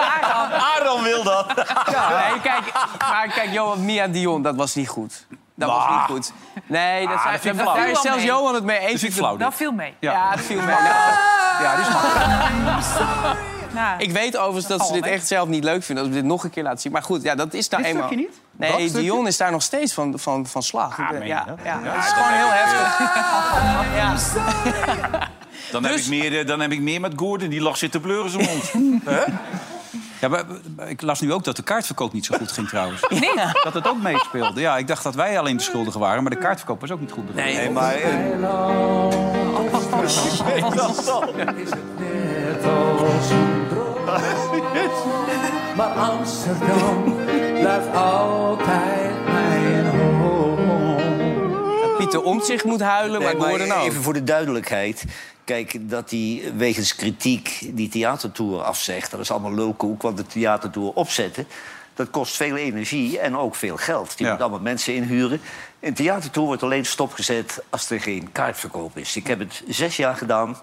[0.76, 1.46] Aaron wil dat.
[1.56, 5.26] Nee, kijk, maar kijk, Johan, Mia Dion, dat was niet goed.
[5.54, 6.32] Dat was niet goed.
[6.66, 8.26] Nee, dat, Ah, zijn, dat vind ik daar is zelfs mee.
[8.26, 9.00] Johan het mee eens.
[9.00, 9.36] Dat flauw.
[9.36, 9.94] Dat viel mee.
[10.00, 10.12] Ja.
[10.12, 10.74] Ja, dat viel mee.
[11.62, 13.38] Ja, die is makkelijk.
[13.74, 16.04] Nou, ik weet overigens dat ze dit echt zelf niet leuk vinden...
[16.04, 16.92] als we dit nog een keer laten zien.
[16.92, 18.06] Maar goed, ja, dat is nou Dit eenmaal...
[18.08, 18.40] stukje niet?
[18.68, 19.00] Nee, Dat stukje?
[19.00, 20.98] Dion is daar nog steeds van, van, van slag.
[21.00, 21.58] Ah, ja, dat?
[21.64, 22.98] ja, het is gewoon heel heftig.
[24.00, 25.28] ja.
[25.70, 27.48] Dan, heb Dus- ik meer, eh, dan heb ik meer met Gordon.
[27.48, 28.72] Die lag zit te pleuren zijn mond.
[29.04, 29.22] Hè?
[30.20, 30.44] Ja, maar,
[30.76, 33.00] maar ik las nu ook dat de kaartverkoop niet zo goed ging trouwens.
[33.64, 34.60] Dat het ook meespeelde.
[34.60, 37.12] Ja, ik dacht dat wij alleen de schuldigen waren, maar de kaartverkoop was ook niet
[37.12, 37.54] goed begrepen.
[37.60, 37.94] Nee, maar...
[37.94, 38.12] eh,
[45.76, 47.14] Maar Amsterdam
[47.62, 51.96] blijft altijd mijn home.
[51.98, 53.82] Pieter Omtzigt moet huilen, Nee, maar maar Gordon ook.
[53.84, 55.04] even voor de duidelijkheid.
[55.44, 59.10] Kijk, dat hij wegens kritiek die theatertour afzegt...
[59.10, 61.46] dat is allemaal lulkoek, want de theatertour opzetten...
[61.94, 64.16] dat kost veel energie en ook veel geld.
[64.16, 64.32] Die Ja.
[64.32, 65.40] moet allemaal mensen inhuren.
[65.80, 69.16] Een theatertour wordt alleen stopgezet als er geen kaartverkoop is.
[69.16, 70.56] Ik heb het zes jaar gedaan.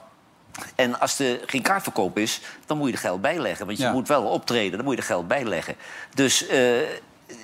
[0.75, 3.65] En als er geen kaartverkoop is, dan moet je er geld bij leggen.
[3.65, 3.91] Want je Ja.
[3.91, 5.75] moet wel optreden, dan moet je er geld bij leggen.
[6.13, 6.61] Dus eh,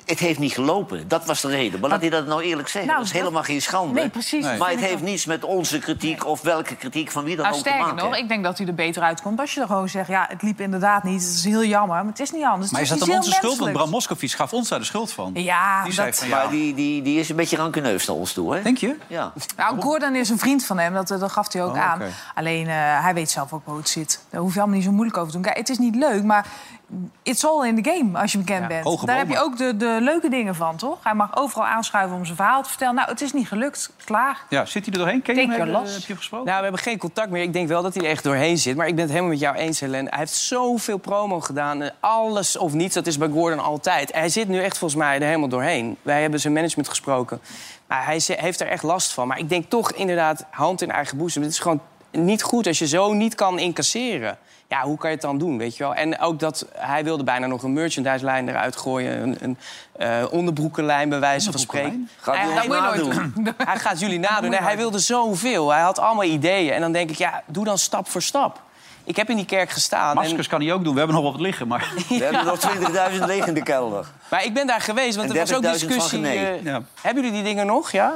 [0.05, 1.07] het heeft niet gelopen.
[1.07, 1.79] Dat was de reden.
[1.79, 2.85] Maar laat hij dat nou eerlijk zeggen.
[2.91, 3.93] Nou, dat is dat- helemaal geen schande.
[3.93, 4.45] Nee, precies.
[4.45, 4.57] Nee.
[4.57, 7.63] Maar het heeft niets met onze kritiek of welke kritiek van wie dan Nou, ook
[7.63, 8.09] te sterker maken.
[8.09, 10.07] nog, ik denk dat u er beter uitkomt als je er gewoon zegt...
[10.07, 12.71] ja, het liep inderdaad niet, het is heel jammer, maar het is niet anders.
[12.71, 13.57] Maar is Het dat dan onze schuld?
[13.57, 13.71] Want.
[13.71, 15.31] Bram Moskowitz gaf ons daar de schuld van.
[15.33, 16.19] Ja, Die zei dat...
[16.19, 16.35] van ja.
[16.35, 18.61] Maar die, die, die is een beetje rankeneus naar ons toe, hè?
[18.61, 18.95] Denk je?
[19.07, 19.31] Ja.
[19.57, 22.01] Nou, Gordon is een vriend van hem, dat, dat gaf hij ook Oh, aan.
[22.35, 24.19] Alleen, eh, hij weet zelf ook hoe het zit.
[24.29, 25.45] Daar hoef je allemaal niet zo moeilijk over te doen.
[25.45, 26.45] Kijk, het is niet leuk, maar
[27.23, 28.83] it's all in the game als je bekend Ja, bent.
[28.83, 30.97] hoge Daar heb je ook de, de, leuke dingen van, toch?
[31.03, 32.95] Hij mag overal aanschuiven om zijn verhaal te vertellen.
[32.95, 33.91] Nou, het is niet gelukt.
[34.03, 34.41] Klaar.
[34.49, 35.21] Ja, zit hij er doorheen?
[35.21, 35.49] Ken je hem?
[35.51, 36.45] Heb, je hem gesproken?
[36.45, 37.41] Nou, we hebben geen contact meer.
[37.41, 38.75] Ik denk wel dat hij er echt doorheen zit.
[38.75, 40.09] Maar ik ben het helemaal met jou eens, Helene.
[40.09, 41.81] Hij heeft zoveel promo gedaan.
[41.81, 44.13] Eh, Alles of niets, dat is bij Gordon altijd.
[44.13, 45.97] Hij zit nu echt volgens mij er helemaal doorheen.
[46.01, 47.41] Wij hebben zijn management gesproken.
[47.87, 49.27] Maar hij heeft er echt last van.
[49.27, 51.41] Maar ik denk toch inderdaad hand in eigen boezem.
[51.41, 51.81] Het is gewoon
[52.11, 54.37] niet goed als je zo niet kan incasseren.
[54.67, 55.93] Ja, hoe kan je het dan doen, weet je wel?
[55.95, 59.21] En ook dat hij wilde bijna nog een merchandise-lijn eruit gooien.
[59.21, 59.57] Een, een
[59.97, 62.09] eh, onderbroekenlijn, bij wijze van spreken.
[62.21, 63.33] Gaat hij Hij- ons hij- nadoen?
[63.65, 64.49] hij gaat jullie nadoen.
[64.49, 65.71] Nee, hij wilde zoveel.
[65.71, 66.71] Hij had allemaal ideeën.
[66.73, 68.61] En dan denk ik, ja, doe dan stap voor stap.
[69.03, 70.15] Ik heb in die kerk gestaan.
[70.15, 70.91] Maskers kan hij ook doen.
[70.93, 71.93] We hebben nog wat liggen, maar...
[72.09, 72.59] We hebben nog
[73.19, 74.05] 20.000 leeg in de kelder.
[74.29, 76.27] Maar ik ben daar geweest, want En er was ook 30.000 discussie.
[76.27, 76.81] eh, Ja.
[77.01, 78.13] Hebben jullie die dingen nog, ja?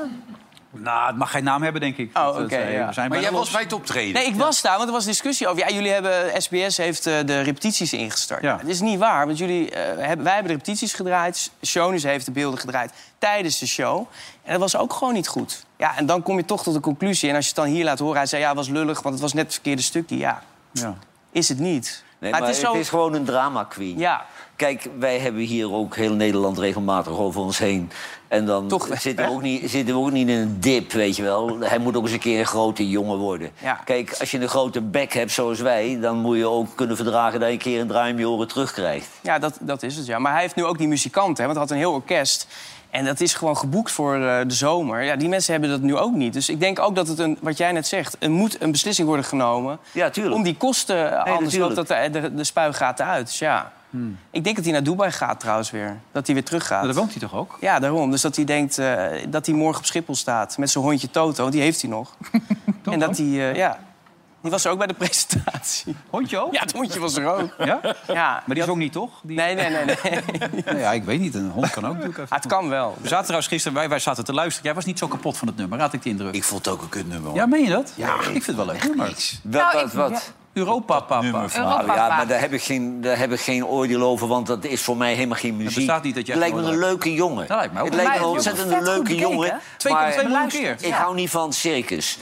[0.71, 2.17] Nou, het mag geen naam hebben, denk ik.
[2.17, 2.87] Oh, Dat, oké, eh, ja.
[2.87, 4.13] we zijn Maar jij was bij het optreden.
[4.13, 5.67] Nee, ik was daar, want er was discussie over.
[5.67, 8.41] Ja, jullie hebben, SBS heeft eh, de repetities ingestart.
[8.41, 8.57] Ja.
[8.57, 11.51] Het is niet waar, want jullie, eh, hebben, wij hebben de repetities gedraaid.
[11.65, 14.07] Shonus heeft de beelden gedraaid tijdens de show.
[14.43, 15.65] En dat was ook gewoon niet goed.
[15.77, 17.29] Ja, en dan kom je toch tot de conclusie.
[17.29, 19.13] En als je het dan hier laat horen, hij zei ja, het was lullig, want
[19.13, 20.17] het was net het verkeerde stukje.
[20.17, 20.95] Ja, Ja.
[21.31, 22.03] is het niet.
[22.19, 22.83] Nee, maar het is zo.
[22.83, 23.97] gewoon een drama queen.
[23.97, 24.25] Ja,
[24.59, 27.91] Kijk, wij hebben hier ook heel Nederland regelmatig over ons heen.
[28.27, 31.15] En dan Toch, zitten, we ook niet, zitten we ook niet in een dip, weet
[31.15, 31.59] je wel.
[31.59, 33.51] Hij moet ook eens een keer een grote jongen worden.
[33.61, 33.73] Ja.
[33.85, 35.97] Kijk, als je een grote bek hebt zoals wij...
[36.01, 38.47] dan moet je ook kunnen verdragen dat je een keer een draai om je oren
[38.47, 39.07] terugkrijgt.
[39.21, 40.19] Ja, dat, dat is het, ja.
[40.19, 42.47] Maar hij heeft nu ook die muzikanten, hè, want hij had een heel orkest.
[42.89, 45.03] En dat is gewoon geboekt voor eh, de zomer.
[45.03, 46.33] Ja, die mensen hebben dat nu ook niet.
[46.33, 48.15] Dus ik denk ook dat het, een, wat jij net zegt...
[48.19, 49.79] er moet een beslissing worden genomen...
[49.91, 50.35] Ja, tuurlijk.
[50.35, 51.75] om die kosten, anders natuurlijk.
[51.75, 53.25] loopt dat de, de, de spuigaten uit.
[53.25, 53.71] Dus ja,
[54.31, 55.99] ik denk dat hij naar Dubai gaat trouwens weer.
[56.11, 56.77] Dat hij weer teruggaat.
[56.77, 57.57] Maar daar woont hij toch ook?
[57.61, 58.11] Ja, daarom.
[58.11, 60.57] Dus dat hij denkt eh, dat hij morgen op Schiphol staat...
[60.57, 62.15] met zijn hondje Toto, want die heeft hij nog.
[62.83, 63.79] en dat hij, eh, ja...
[64.41, 65.95] Die was er ook bij de presentatie.
[66.09, 66.53] Hondje ook?
[66.53, 67.55] Ja, het hondje was er ook.
[67.57, 67.79] Ja?
[68.07, 68.43] Ja.
[68.45, 69.21] Maar die is ook niet, toch?
[69.23, 69.37] Die...
[69.37, 69.85] Nee, nee, nee.
[69.85, 70.63] nee.
[70.65, 71.35] Nou ja, ik weet niet.
[71.35, 72.29] Een hond kan ook natuurlijk even.
[72.35, 72.97] Ah, het kan wel.
[73.01, 74.65] We zaten trouwens gisteren, wij, wij zaten te luisteren.
[74.65, 76.35] Jij was niet zo kapot van het nummer, had ik de indruk.
[76.35, 77.29] Ik vond het ook een kutnummer.
[77.29, 77.37] hoor.
[77.37, 77.93] Ja, meen je dat?
[77.95, 78.15] Ja.
[78.15, 79.05] Ik vind het wel leuk nummer.
[79.05, 80.33] Wat, Nou, wat,
[80.65, 80.67] wat?
[80.67, 84.47] Europa, Nou ja, maar daar heb, ik geen, daar heb ik geen oordeel over, want
[84.47, 86.03] dat is voor mij helemaal geen muziek.
[86.03, 87.47] niet dat jij het lijkt me een leuke jongen.
[87.47, 87.85] Dat lijkt ook.
[87.85, 89.49] Het lijkt me een ontzettend leuke jongen.
[89.49, 89.55] hè?
[89.77, 90.75] Twee, maar twee miljoen keer.
[90.79, 92.17] ik hou niet van circus.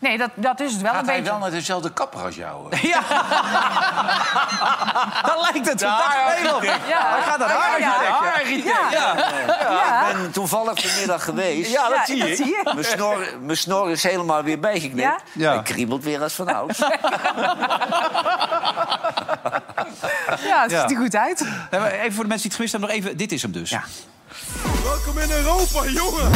[0.00, 1.30] Nee, dat, dat is het wel Gaat een hij beetje.
[1.30, 2.76] wel naar dezelfde kapper als jou?
[2.76, 2.88] hè?
[2.88, 3.00] Ja!
[5.28, 6.62] Dan lijkt het vandaag veel op.
[6.62, 6.76] Ja.
[6.88, 9.14] Hij gaat naar de Ja, ja.
[9.60, 10.08] Ja.
[10.08, 11.70] Ik ben toevallig vanmiddag geweest.
[11.70, 12.60] Ja, dat Ja, zie dat je.
[12.64, 15.00] Mijn snor, mijn snor is helemaal weer bijgeknipt.
[15.02, 15.18] Ja?
[15.32, 15.52] Ja.
[15.52, 16.78] Hij kriebelt weer als van ouds.
[20.44, 20.80] Ja, het Ja.
[20.80, 21.40] ziet er goed uit.
[21.70, 23.16] Nee, maar Even voor de mensen die het gemist hebben, nog even.
[23.16, 23.70] Dit is hem dus.
[23.70, 23.82] Ja.
[24.84, 26.30] Welkom in Europa, jongen!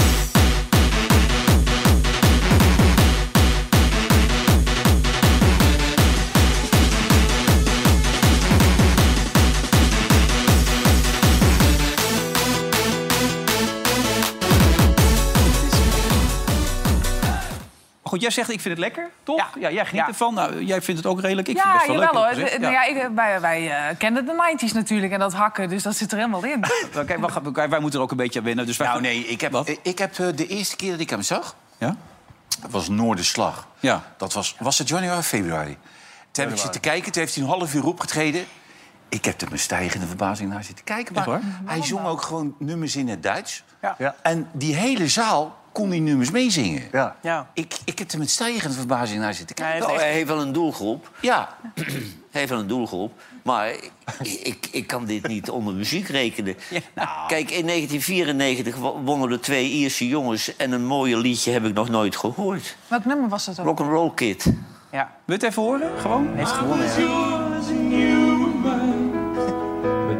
[18.14, 19.36] Goed, jij zegt ik vind het lekker, toch?
[19.36, 19.48] Ja.
[19.60, 20.08] Ja, jij geniet Ja.
[20.08, 20.34] ervan.
[20.34, 21.48] Nou, jij vindt het ook redelijk.
[21.48, 22.50] Ik vind ja, het best wel jawel leuk.
[22.50, 22.60] hoor.
[22.60, 25.96] Nou ja, ik, wij wij eh, kennen de 90s natuurlijk en dat hakken, dus dat
[25.96, 26.64] zit er helemaal in.
[26.92, 27.00] Ja.
[27.00, 28.66] Oké, wacht, wij, wij moeten er ook een beetje aan winnen.
[28.66, 29.78] Dus wij Nou nee, ik heb, Wat?
[29.82, 31.56] ik heb eh, de eerste keer dat ik hem zag...
[31.78, 31.96] Ja?
[32.60, 33.68] dat was Noorderslag.
[33.80, 34.02] Ja.
[34.16, 35.76] Dat was, was het januari of februari?
[36.30, 38.44] Toen heb ik zitten kijken, toen heeft hij een half uur opgetreden.
[39.08, 41.14] Ik heb er met stijgende verbazing naar zitten kijken.
[41.14, 43.64] Maar hij zong ook gewoon nummers in het Duits.
[43.82, 43.94] Ja.
[43.98, 44.14] Ja.
[44.22, 46.82] En die hele zaal kon die nummers meezingen.
[46.92, 47.16] Ja.
[47.22, 47.46] Ja.
[47.52, 49.88] Ik, ik heb er met stijgende verbazing naar zitten Hij kijken.
[49.88, 51.10] heeft Nou, hij heeft wel een doelgroep.
[51.20, 51.84] Ja, Hij
[52.30, 53.12] heeft wel een doelgroep.
[53.42, 53.90] Maar ik,
[54.42, 56.56] ik, ik kan dit niet onder muziek rekenen.
[57.26, 60.56] Kijk, in 1994 wo- wonnen er twee Ierse jongens...
[60.56, 62.76] en een mooier liedje heb ik nog nooit gehoord.
[62.88, 63.66] Welk nummer was dat ook?
[63.66, 64.44] Rock'n'Roll Kid.
[64.92, 65.12] ja.
[65.24, 66.00] Wil je het even horen?
[66.00, 66.28] Gewoon?
[66.34, 67.52] Heeft gewonnen, ja.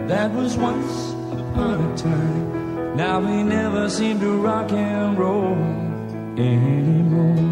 [0.08, 2.63] That was once upon a time.
[2.96, 5.56] Now we never seem to rock and roll
[6.36, 7.42] anymore.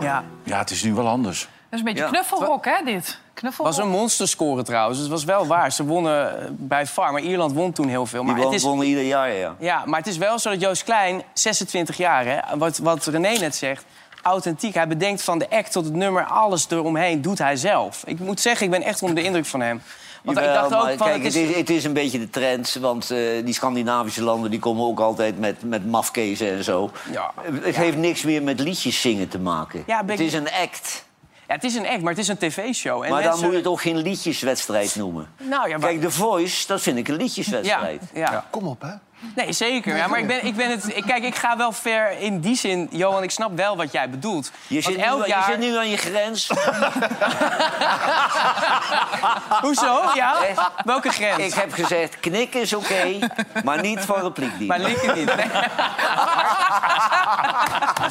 [0.00, 0.24] ja.
[0.42, 1.40] ja, het is nu wel anders.
[1.40, 2.08] Dat is een beetje Ja.
[2.08, 3.18] knuffelrock, hè, dit?
[3.34, 3.74] Knuffelrock.
[3.74, 4.98] was een monsterscore trouwens.
[4.98, 5.72] Het was wel waar.
[5.72, 8.20] Ze wonnen eh, bij VAR, maar Ierland won toen heel veel.
[8.20, 9.54] Die Maar het won, is, wonnen ieder jaar, ja.
[9.58, 13.38] ja, maar het is wel zo dat Joost Klein, 26 jaar, hè, wat, wat René
[13.38, 13.84] net zegt...
[14.22, 14.74] authentiek.
[14.74, 18.02] Hij bedenkt van de act tot het nummer, alles eromheen doet hij zelf.
[18.06, 19.82] Ik moet zeggen, ik ben echt onder de indruk van hem.
[20.26, 21.06] Want ik dacht ook maar van...
[21.06, 22.76] kijk, het is, het is een beetje de trend.
[22.80, 26.90] Want eh, die Scandinavische landen die komen ook altijd met, met mafkezen en zo.
[27.12, 27.32] Ja.
[27.62, 29.82] Het heeft niks meer met liedjes zingen te maken.
[29.86, 31.04] Ja, ben het is een act.
[31.48, 33.02] Ja, het is een act, maar het is een tv-show.
[33.02, 35.28] En Maar dan moet je het ook geen liedjeswedstrijd noemen.
[35.38, 35.88] Nou ja, maar...
[35.88, 38.02] Kijk, The Voice, dat vind ik een ja, liedjeswedstrijd.
[38.14, 38.44] ja.
[38.50, 38.92] Kom op, hè.
[39.34, 39.96] Nee, zeker.
[39.96, 42.56] Ja, maar ik ben, ik ben het, ik, kijk, ik ga wel ver in die
[42.56, 43.22] zin, Johan.
[43.22, 44.50] Ik snap wel wat jij bedoelt.
[44.66, 46.50] Je Want zit, nu, je zit nu aan je grens.
[49.62, 50.02] Hoezo?
[50.14, 50.34] Ja?
[50.48, 50.60] Echt?
[50.84, 51.38] Welke grens?
[51.38, 53.18] Ik heb gezegd, knikken is oké,
[53.64, 54.60] maar niet van repliek.
[54.66, 55.36] Maar likken niet.
[55.36, 55.46] Nee.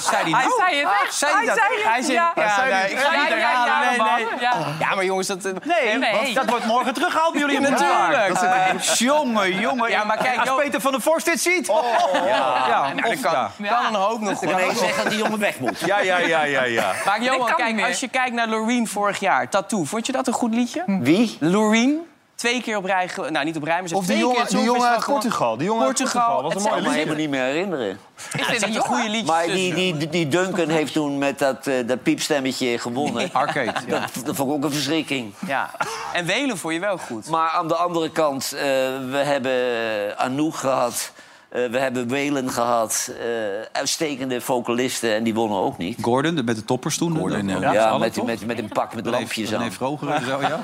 [0.09, 0.59] Zei die Hij nou?
[0.59, 1.13] zei het echt.
[1.15, 1.55] Zei Hij dat?
[1.55, 1.83] zei het.
[1.85, 2.31] Hij zit, ja.
[2.35, 3.83] ja, zei nee, ik ga niet Ja, ja, herhalen.
[3.83, 4.15] ja, Nee, man.
[4.15, 4.25] nee.
[4.39, 4.53] Ja.
[4.79, 5.43] Ja, maar jongens, dat...
[5.43, 6.11] Nee, Nee.
[6.13, 8.27] want dat wordt morgen teruggehaald bij jullie in Natuurlijk.
[8.41, 8.43] Dat
[8.81, 9.89] is- Jongen, jongen.
[9.89, 11.67] Ja, maar kijk, Als Peter van der Vorst dit ziet...
[12.13, 13.81] ja, ja, of dat kan, ja.
[13.81, 14.41] kan een hoop nog.
[14.41, 15.79] Nee, zeg dat die jongen weg moet.
[15.79, 16.93] Ja, ja, ja, ja, ja.
[17.05, 20.33] Maar Johan, kijk, als je kijkt naar Loreen vorig jaar, Tattoo, vond je dat een
[20.33, 20.83] goed liedje?
[20.85, 21.37] Wie?
[21.39, 21.99] Loreen,
[22.35, 24.47] twee keer op rij, nou niet op rij, maar ze Of die twee jongen, keer
[24.47, 25.57] die het jongen uit Portugal.
[25.57, 26.43] Die jongen uit Portugal, Portugal.
[26.43, 26.97] Wat een het mooi Ik kan me liedje.
[26.97, 27.99] helemaal niet meer herinneren.
[28.15, 28.51] gewonnen.
[28.51, 29.75] Het zijn toch goede liedjes Maar tussen.
[29.75, 33.29] die, die, die Duncan heeft toen met dat, eh, dat piepstemmetje gewonnen.
[33.33, 33.99] Arcade, ja.
[33.99, 35.33] Dat, dat vond ik ook een verschrikking.
[35.47, 35.69] Ja.
[36.13, 37.29] En Welen vond je wel goed.
[37.29, 38.61] Maar aan de andere kant, eh,
[39.09, 41.11] we hebben Anouk gehad.
[41.55, 43.11] Eh, we hebben Welen gehad.
[43.19, 43.25] eh,
[43.71, 45.97] uitstekende vocalisten en die wonnen ook niet.
[46.01, 47.17] Gordon, met de toppers toen.
[47.17, 47.71] Gordon, ja.
[47.73, 49.71] Ja, met, met, met een pak met lampjes aan.
[49.71, 50.59] Vroger en zo, ja.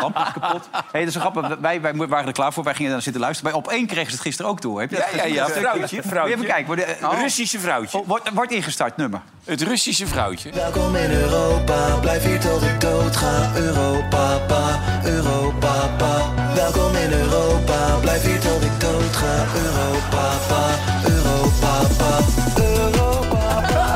[0.00, 0.68] Lampjes kapot.
[0.92, 1.56] Hey, dat is een grappig.
[1.60, 2.64] Wij, wij waren er klaar voor.
[2.64, 3.52] Wij gingen daar zitten luisteren.
[3.52, 4.80] Bij op één kregen ze het gisteren ook door.
[4.80, 6.34] Heb je dat Ja, ja, ja, vrouwtje, vrouwtje.
[6.34, 6.66] Even kijken.
[6.66, 7.98] Wordt, eh, Russische vrouwtje.
[7.98, 9.20] oh, wordt, wordt ingestart, nummer.
[9.44, 10.50] Het Russische vrouwtje.
[10.52, 13.50] Welkom in Europa, blijf hier tot ik dood ga.
[13.56, 16.43] Europa, pa, Europa, pa.
[16.54, 19.44] Welkom in Europa, blijf hier tot ik dood ga.
[19.64, 20.64] Europa, pa,
[21.08, 22.18] Europa, pa.
[22.62, 23.90] Europa, pa,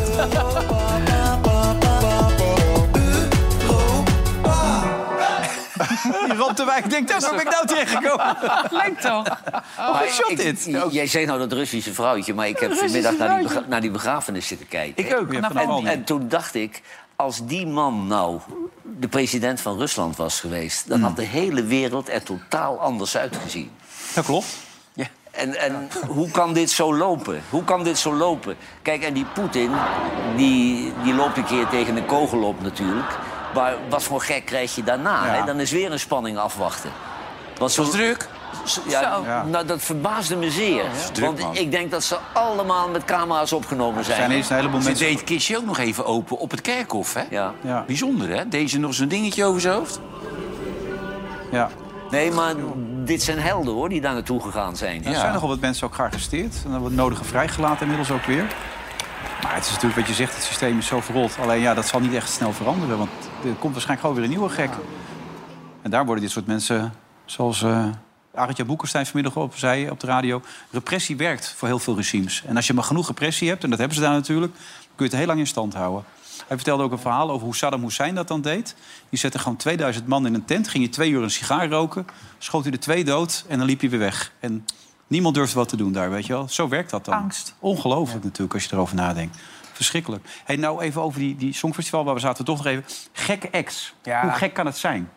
[0.02, 0.78] Europa,
[1.22, 2.66] pa, pa, pa,
[6.26, 8.36] Die Rantewijk denkt, daar ben ik nou terechtgekomen.
[8.70, 9.24] Leuk toch?
[9.76, 10.68] Maar shot ik- dit.
[10.90, 14.46] Jij zegt nou dat Russische vrouwtje, maar ik heb vanmiddag naar die, naar die begrafenis
[14.46, 15.04] zitten kijken.
[15.06, 16.82] Ik ook, ja, van en, en toen dacht ik,
[17.22, 18.40] als die man nou
[18.82, 20.88] de president van Rusland was geweest...
[20.88, 23.70] dan had de hele wereld er totaal anders uitgezien.
[24.14, 24.46] Dat klopt.
[25.32, 27.42] En, en hoe kan dit zo lopen?
[27.50, 28.56] Hoe kan dit zo lopen?
[28.82, 29.70] Kijk, en die Poetin,
[30.36, 33.18] die, die loopt een keer tegen een kogel op natuurlijk.
[33.54, 35.26] Maar wat voor gek krijg je daarna?
[35.26, 35.32] Ja.
[35.32, 35.44] Hè?
[35.44, 36.90] Dan is weer een spanning afwachten.
[37.58, 38.28] Want zo druk.
[38.88, 39.44] Ja.
[39.50, 40.84] Nou, dat verbaasde me zeer.
[41.12, 41.56] druk, Want man.
[41.56, 44.16] ik denk dat ze allemaal met camera's opgenomen zijn.
[44.16, 45.06] zijn eerst een heleboel Ze mensen...
[45.06, 47.22] deed het kistje ook nog even open op het kerkhof, hè?
[47.30, 47.52] Ja.
[47.60, 48.48] Ja, Bijzonder, hè?
[48.48, 50.00] Deze nog zo'n dingetje over zijn hoofd.
[51.50, 51.68] ja.
[52.10, 52.54] Nee, maar
[53.04, 55.04] dit zijn helden hoor, die daar naartoe gegaan zijn.
[55.04, 56.54] Er zijn nogal wat mensen ook gearresteerd.
[56.64, 58.46] En dan wordt nodige vrijgelaten inmiddels ook weer.
[59.42, 61.36] Maar het is natuurlijk wat je zegt, het systeem is zo verrold.
[61.40, 62.98] Alleen ja, dat zal niet echt snel veranderen.
[62.98, 63.10] Want
[63.44, 64.70] er komt waarschijnlijk gewoon weer een nieuwe gek.
[65.82, 67.84] En daar worden dit soort mensen, zoals uh,
[68.34, 70.42] Arendt Boekenstein vanmiddag op zei op de radio...
[70.70, 72.42] repressie werkt voor heel veel regimes.
[72.46, 74.52] En als je maar genoeg repressie hebt, en dat hebben ze daar natuurlijk...
[74.52, 76.04] dan kun je het heel lang in stand houden.
[76.46, 78.74] Hij vertelde ook een verhaal over hoe Saddam Hussein dat dan deed.
[79.08, 82.06] Die zette gewoon 2000 man in een tent, ging je twee uur een sigaar roken...
[82.38, 84.32] schoot hij de twee dood en dan liep hij weer weg.
[84.40, 84.66] En
[85.06, 86.48] niemand durfde wat te doen daar, weet je wel.
[86.48, 87.14] Zo werkt dat dan.
[87.14, 87.54] Angst.
[87.58, 89.38] Ongelooflijk natuurlijk, als je erover nadenkt.
[89.72, 90.26] Verschrikkelijk.
[90.44, 92.84] Hey, nou even over die, die Songfestival, waar we zaten toch nog even.
[93.12, 93.94] Gekke ex.
[94.02, 94.22] Ja.
[94.22, 95.10] Hoe gek kan het zijn?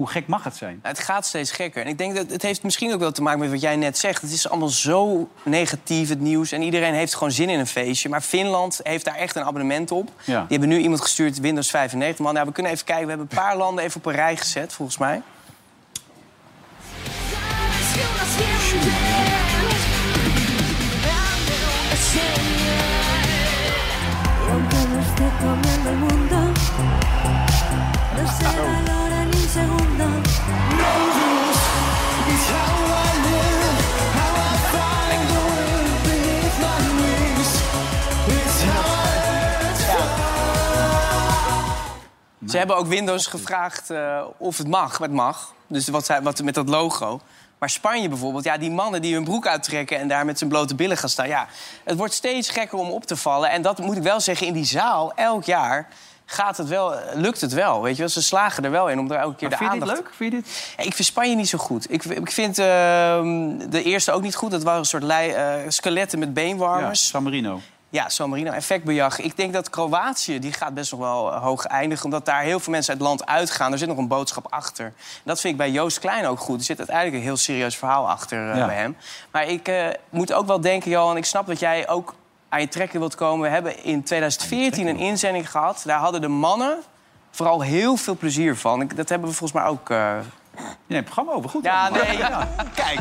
[0.00, 0.78] Hoe gek mag het zijn?
[0.82, 1.82] Het gaat steeds gekker.
[1.82, 3.98] En ik denk dat het heeft misschien ook wel te maken met wat jij net
[3.98, 4.22] zegt.
[4.22, 6.52] Het is allemaal zo negatief, het nieuws.
[6.52, 8.08] En iedereen heeft gewoon zin in een feestje.
[8.08, 10.10] Maar Finland heeft daar echt een abonnement op.
[10.24, 10.38] Ja.
[10.40, 12.24] Die hebben nu iemand gestuurd, Windows 95.
[12.24, 13.04] Man, nou, we kunnen even kijken.
[13.04, 15.22] We hebben een paar landen even op een rij gezet, volgens mij.
[26.46, 26.49] Y
[42.50, 44.98] Ze hebben ook Windows gevraagd eh, of het mag.
[44.98, 45.54] Het mag.
[45.66, 47.20] Dus wat, zij- wat met dat logo.
[47.58, 49.98] Maar Spanje bijvoorbeeld, ja, die mannen die hun broek uittrekken...
[49.98, 51.28] en daar met zijn blote billen gaan staan.
[51.28, 51.46] Ja,
[51.84, 53.50] het wordt steeds gekker om op te vallen.
[53.50, 55.88] En dat moet ik wel zeggen, in die zaal, elk jaar...
[56.32, 58.08] Gaat het wel, lukt het wel, weet je wel?
[58.08, 60.08] Ze slagen er wel in om er elke keer Maar de vind je dit aandacht...
[60.08, 60.16] leuk?
[60.16, 60.74] Vind je dit?
[60.76, 61.92] Ja, Ik vind Spanje niet zo goed.
[61.92, 64.50] Ik, ik vind ehm, de eerste ook niet goed.
[64.50, 67.06] Dat waren een soort lei, eh, skeletten met Ja, beenwarmers.
[67.08, 67.60] San Marino.
[67.92, 69.18] Ja, San Marino, effectbejag.
[69.20, 72.04] Ik denk dat Kroatië, die gaat best nog wel eh, hoog eindigen...
[72.04, 73.72] omdat daar heel veel mensen uit het land uitgaan.
[73.72, 74.84] Er zit nog een boodschap achter.
[74.86, 74.92] En
[75.24, 76.58] dat vind ik bij Joost Klein ook goed.
[76.58, 78.66] Er zit uiteindelijk een heel serieus verhaal achter eh, Ja.
[78.66, 78.96] bij hem.
[79.30, 81.16] Maar ik eh, moet ook wel denken, Johan...
[81.16, 82.14] ik snap dat jij ook
[82.48, 83.40] aan je trekken wilt komen.
[83.48, 85.82] We hebben in 2014 een inzending gehad.
[85.86, 86.76] Daar hadden de mannen
[87.30, 88.80] vooral heel veel plezier van.
[88.80, 89.90] Ik, dat hebben we volgens mij ook...
[89.90, 89.96] eh,
[90.56, 91.50] Je neemt het programma over.
[91.50, 91.64] Goed.
[91.64, 92.18] Ja, nee.
[92.74, 93.00] Kijk.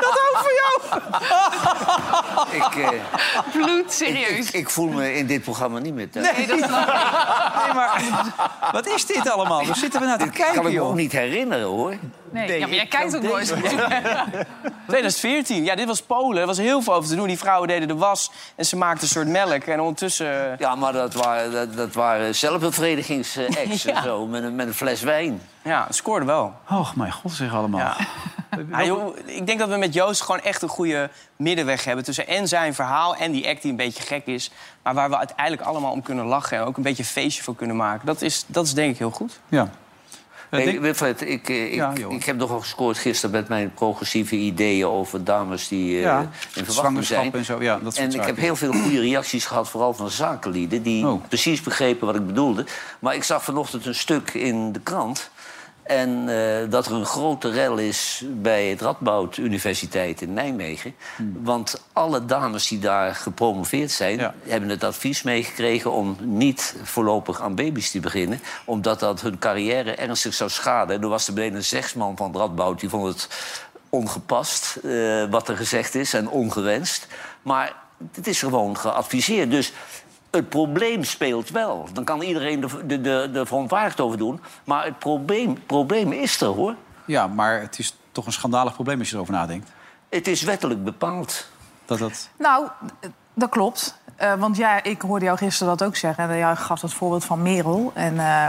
[0.00, 0.80] Dat ook voor jou.
[2.50, 2.88] Ik, eh,
[3.52, 4.46] Bloed, serieus.
[4.48, 6.36] ik, ik voel me in dit programma niet meer thuis.
[6.36, 6.68] Nee, dat ik.
[6.68, 8.02] Nee, maar
[8.72, 9.66] wat is dit allemaal?
[9.66, 10.88] Waar zitten we naar te kan kijken, ik me joh?
[10.88, 11.94] ook niet herinneren, hoor.
[12.32, 13.46] Nee, ja, maar jij kijkt ook nooit.
[14.86, 16.40] 2014, ja, dit was Polen.
[16.40, 17.26] Er was heel veel over te doen.
[17.26, 19.62] Die vrouwen deden de was en ze maakten een soort melk.
[19.62, 20.56] En ondertussen...
[20.58, 25.00] Ja, maar dat waren, dat, dat waren zelfbevredigings-acts en zo, met een, met een fles
[25.02, 25.42] wijn.
[25.64, 26.54] Ja, het scoorde wel.
[26.70, 27.80] Oh, mijn god, zeg allemaal.
[27.80, 27.96] Ja.
[28.70, 32.04] Ah, joh, ik denk dat we met Joost gewoon echt een goede middenweg hebben...
[32.04, 34.50] tussen en zijn verhaal en die act die een beetje gek is...
[34.82, 36.58] maar waar we uiteindelijk allemaal om kunnen lachen...
[36.58, 38.06] en ook een beetje een feestje voor kunnen maken.
[38.06, 39.40] Dat is, dat is denk ik heel goed.
[39.48, 39.70] Ja.
[40.50, 44.86] Hey, Wilfred, ik, eh, ik, Ja, ik heb nogal gescoord gisteren met mijn progressieve ideeën
[44.86, 46.28] over dames die eh, Ja, in
[46.64, 47.32] verwachting zwangerschap zijn.
[47.32, 48.26] en zo, ja, dat en ik zaken.
[48.26, 51.22] heb heel veel goede reacties gehad, vooral van zakenlieden, die Oh.
[51.28, 52.64] precies begrepen wat ik bedoelde.
[52.98, 55.30] Maar ik zag vanochtend een stuk in de krant.
[55.82, 60.94] En eh, dat er een grote rel is bij het Radboud Universiteit in Nijmegen.
[61.16, 61.36] Hmm.
[61.42, 64.32] Want alle dames die daar gepromoveerd zijn...
[64.46, 68.40] hebben het advies meegekregen om niet voorlopig aan baby's te beginnen.
[68.64, 71.02] Omdat dat hun carrière ernstig zou schaden.
[71.02, 72.80] Er was er beneden een zegsman van het Radboud...
[72.80, 73.28] die vond het
[73.88, 77.06] ongepast eh, wat er gezegd is en ongewenst.
[77.42, 77.74] Maar
[78.12, 79.50] het is gewoon geadviseerd.
[79.50, 79.72] Dus
[80.32, 81.88] het probleem speelt wel.
[81.92, 84.40] Dan kan iedereen er de, de, de verontwaardigd over doen.
[84.64, 86.74] Maar het probleem, probleem is er, hoor.
[87.04, 89.70] Ja, maar het is toch een schandalig probleem als je erover nadenkt.
[90.08, 91.48] Het is wettelijk bepaald.
[91.84, 92.28] Dat dat...
[92.38, 92.68] Nou,
[93.34, 93.98] dat klopt.
[94.16, 96.28] Eh, want ja, ik hoorde jou gisteren dat ook zeggen.
[96.28, 97.90] En jij gaf dat voorbeeld van Merel.
[97.94, 98.46] En eh,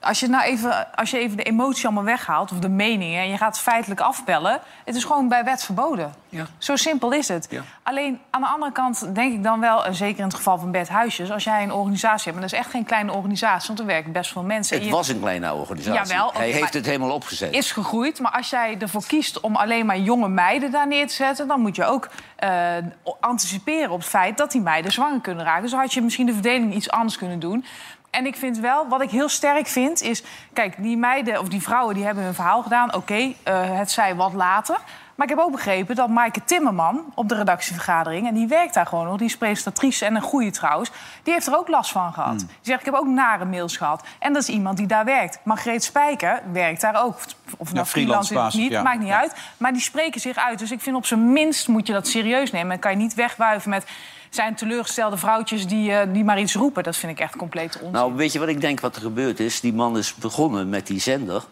[0.00, 3.20] als, je nou even, als je even de emotie allemaal weghaalt, of de meningen...
[3.22, 4.60] en je gaat feitelijk afpellen...
[4.84, 6.14] het is gewoon bij wet verboden.
[6.28, 6.46] Ja.
[6.58, 7.46] Zo simpel is het.
[7.50, 7.62] Ja.
[7.82, 9.84] Alleen aan de andere kant denk ik dan wel...
[9.84, 11.30] en zeker in het geval van Bert Huisjes...
[11.30, 12.32] als jij een organisatie hebt...
[12.32, 13.66] maar dat is echt geen kleine organisatie...
[13.66, 14.72] want er werken best veel mensen.
[14.76, 16.14] En Het je- was een kleine organisatie.
[16.14, 17.52] Jawel, Hij heeft het helemaal opgezet.
[17.52, 18.20] is gegroeid.
[18.20, 21.48] Maar als jij ervoor kiest om alleen maar jonge meiden daar neer te zetten...
[21.48, 22.76] dan moet je ook eh,
[23.20, 25.62] anticiperen op het feit dat die meiden zwanger kunnen raken.
[25.62, 27.64] Dus had je misschien de verdeling iets anders kunnen doen.
[28.10, 30.22] En ik vind wel, wat ik heel sterk vind, is...
[30.52, 32.94] Kijk, die meiden of die vrouwen die hebben hun verhaal gedaan.
[32.94, 34.78] Oké, eh, het zij wat later.
[35.20, 38.26] Maar ik heb ook begrepen dat Maaike Timmerman op de redactievergadering...
[38.26, 40.90] en die werkt daar gewoon nog, die is presentatrice en een goede trouwens...
[41.22, 42.38] die heeft er ook last van gehad.
[42.38, 44.04] Die zegt, ik heb ook nare mails gehad.
[44.18, 45.38] En dat is iemand die daar werkt.
[45.42, 47.16] Margreet Spijker werkt daar ook.
[47.56, 48.82] Of nou freelance basis, niet, ja.
[48.82, 49.34] maakt niet uit.
[49.56, 50.58] Maar die spreken zich uit.
[50.58, 52.72] Dus ik vind op zijn minst moet je dat serieus nemen.
[52.72, 53.84] En kan je niet wegwuiven met...
[54.30, 56.82] zijn teleurgestelde vrouwtjes die, eh, die maar iets roepen.
[56.82, 57.90] Dat vind ik echt compleet onzin.
[57.90, 59.60] Nou, weet je wat ik denk wat er gebeurd is?
[59.60, 61.44] Die man is begonnen met die zender.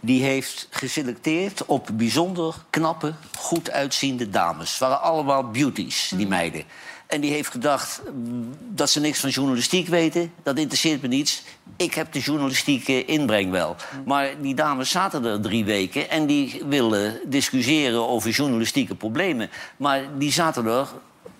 [0.00, 4.70] Die heeft geselecteerd op bijzonder knappe, goed uitziende dames.
[4.70, 6.64] Het waren allemaal beauties, die meiden.
[7.06, 10.32] En die heeft gedacht mm, dat ze niks van journalistiek weten.
[10.42, 11.42] Dat interesseert me niets.
[11.76, 13.76] Ik heb de journalistieke inbreng wel.
[14.04, 19.50] Maar die dames zaten er drie weken en die wilden discussiëren over journalistieke problemen.
[19.76, 20.88] Maar die zaten er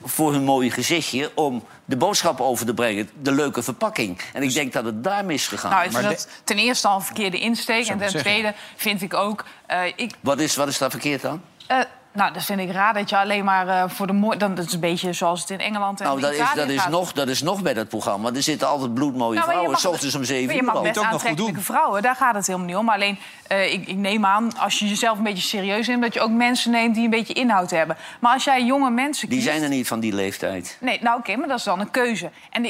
[0.03, 3.11] voor hun mooie gezichtje om de boodschap over te brengen.
[3.23, 4.19] De leuke verpakking.
[4.33, 5.93] En ik denk dat het daar misgegaan Nou, is.
[6.03, 7.87] dat ten eerste al een verkeerde insteek.
[7.87, 9.45] En ten tweede vind ik ook...
[9.67, 11.43] eh, ik, Wat is, wat is daar verkeerd aan?
[11.67, 11.79] eh,
[12.13, 14.39] nou, dat vind ik raar dat je alleen maar eh, voor de mooi...
[14.39, 16.81] Dan, dat is een beetje zoals het in Engeland en Nou, dat is, dat, is
[16.81, 16.91] gaat.
[16.91, 18.31] nog, dat is nog bij dat programma.
[18.35, 19.71] Er zitten altijd bloedmooie Nou, vrouwen.
[19.71, 22.47] mag- S ochtends om zeven maar je uur mag best aantrekkelijke vrouwen, daar gaat het
[22.47, 22.85] helemaal niet om.
[22.85, 26.03] Maar alleen, eh, ik, ik neem aan, als je jezelf een beetje serieus neemt...
[26.03, 27.97] dat je ook mensen neemt die een beetje inhoud hebben.
[28.21, 29.51] Maar als jij jonge mensen Die kiest...
[29.51, 30.77] zijn er niet van die leeftijd.
[30.81, 32.31] Nee, nou oké, maar dat is dan een keuze.
[32.51, 32.65] En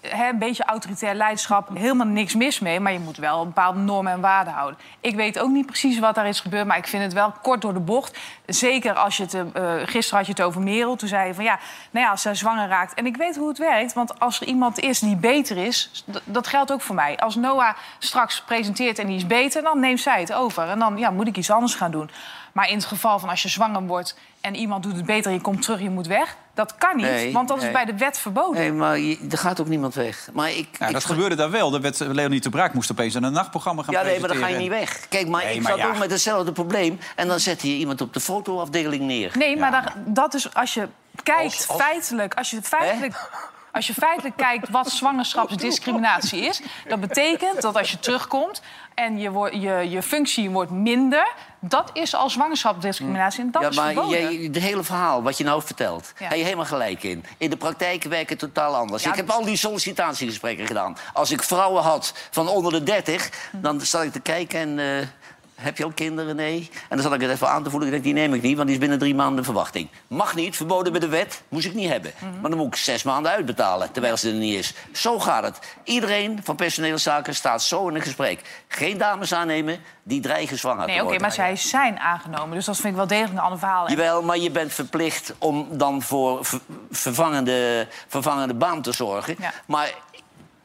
[0.00, 2.80] een beetje autoritair leiderschap, helemaal niks mis mee...
[2.80, 4.78] maar je moet wel een bepaalde normen en waarden houden.
[5.00, 6.66] Ik weet ook niet precies wat daar is gebeurd...
[6.66, 8.18] maar ik vind het wel kort door de bocht.
[8.46, 9.34] Zeker als je het...
[9.34, 10.96] eh, gisteren had je het over Merel.
[10.96, 11.58] Toen zei je van ja,
[11.90, 12.94] nou ja, als zij zwanger raakt...
[12.94, 16.04] en ik weet hoe het werkt, want als er iemand is die beter is...
[16.24, 17.16] dat geldt ook voor mij.
[17.16, 19.62] Als Noah straks presenteert en die is beter...
[19.62, 20.68] dan neemt zij het over.
[20.68, 22.10] En dan ja, moet ik iets anders gaan doen.
[22.52, 24.18] Maar in het geval van als je zwanger wordt...
[24.40, 26.36] en iemand doet het beter, je komt terug, je moet weg...
[26.54, 27.66] dat kan niet, Nee, want dat nee.
[27.66, 28.60] is bij de wet verboden.
[28.60, 30.28] Nee, maar je- er gaat ook niemand weg.
[30.32, 31.80] Maar ik, Ja, ik dat gebeurde daar wel.
[31.80, 34.56] Werd, Leonie de Braak moest opeens een nachtprogramma gaan Ja, nee, maar dan ga je
[34.56, 35.08] niet weg.
[35.08, 35.88] Kijk, maar Nee, ik maar zat ja.
[35.88, 36.98] ook met hetzelfde probleem.
[37.16, 39.32] En dan zet je iemand op de fotoafdeling neer.
[39.38, 40.88] Nee, maar daar- dat is als je
[41.22, 43.30] kijkt feitelijk, als je feitelijk,
[43.72, 48.62] als je feitelijk kijkt wat zwangerschapsdiscriminatie is, dat betekent dat als je terugkomt
[48.94, 51.26] en je, je, je functie wordt minder,
[51.68, 54.20] dat is al zwangerschapsdiscriminatie en dat ja, is maar verboden.
[54.20, 56.28] jij, het hele verhaal wat je nou vertelt, Ja.
[56.28, 57.24] heb je helemaal gelijk in.
[57.38, 59.02] In de praktijk werkt het totaal anders.
[59.02, 60.96] Ja, ik heb al die sollicitatiegesprekken gedaan.
[61.12, 64.78] Als ik vrouwen had van onder de 30, dan zat ik te kijken en...
[65.00, 65.06] eh,
[65.54, 66.36] Heb je al kinderen?
[66.36, 66.68] Nee.
[66.72, 67.88] En dan zat ik het even aan te voelen.
[67.88, 69.88] Ik denk, die neem ik niet, want die is binnen drie maanden in verwachting.
[70.06, 71.42] Mag niet, verboden bij de wet.
[71.48, 72.12] Moest ik niet hebben.
[72.40, 74.74] Maar dan moet ik zes maanden uitbetalen, terwijl ze er niet is.
[74.92, 75.58] Zo gaat het.
[75.84, 78.64] Iedereen van personeelszaken staat zo in een gesprek.
[78.68, 81.20] Geen dames aannemen die dreigen zwanger Nee, te oké, worden.
[81.22, 82.54] maar zij zijn aangenomen.
[82.56, 83.90] Dus dat vind ik wel degelijk een ander verhaal.
[83.90, 89.36] Jawel, maar je bent verplicht om dan voor ver- vervangende, vervangende baan te zorgen.
[89.38, 89.52] Ja.
[89.66, 89.94] Maar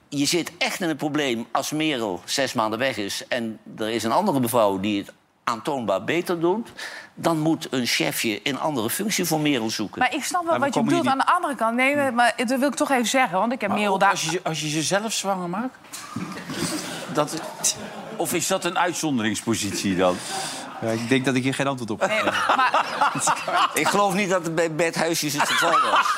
[0.10, 3.28] je zit echt in een probleem als Merel zes maanden weg is...
[3.28, 6.70] en er is een andere mevrouw die het aantoonbaar beter doet...
[7.16, 10.00] dan moet een chefje een andere functie voor Merel zoeken.
[10.00, 11.76] Maar ik snap wel Maar wat je bedoelt aan de andere kant.
[11.76, 13.40] Nee, maar dat wil ik toch even zeggen.
[13.40, 14.10] Want ik heb Maar Merel daar...
[14.10, 15.78] als, je, als je jezelf zwanger maakt?
[17.14, 17.42] Dat,
[18.16, 20.16] of is dat een uitzonderingspositie dan?
[20.82, 22.10] Ja, ik denk dat ik hier geen antwoord op heb.
[22.10, 22.86] Nee, maar
[23.74, 26.16] Ik geloof niet dat het bij bedhuisjes het geval was.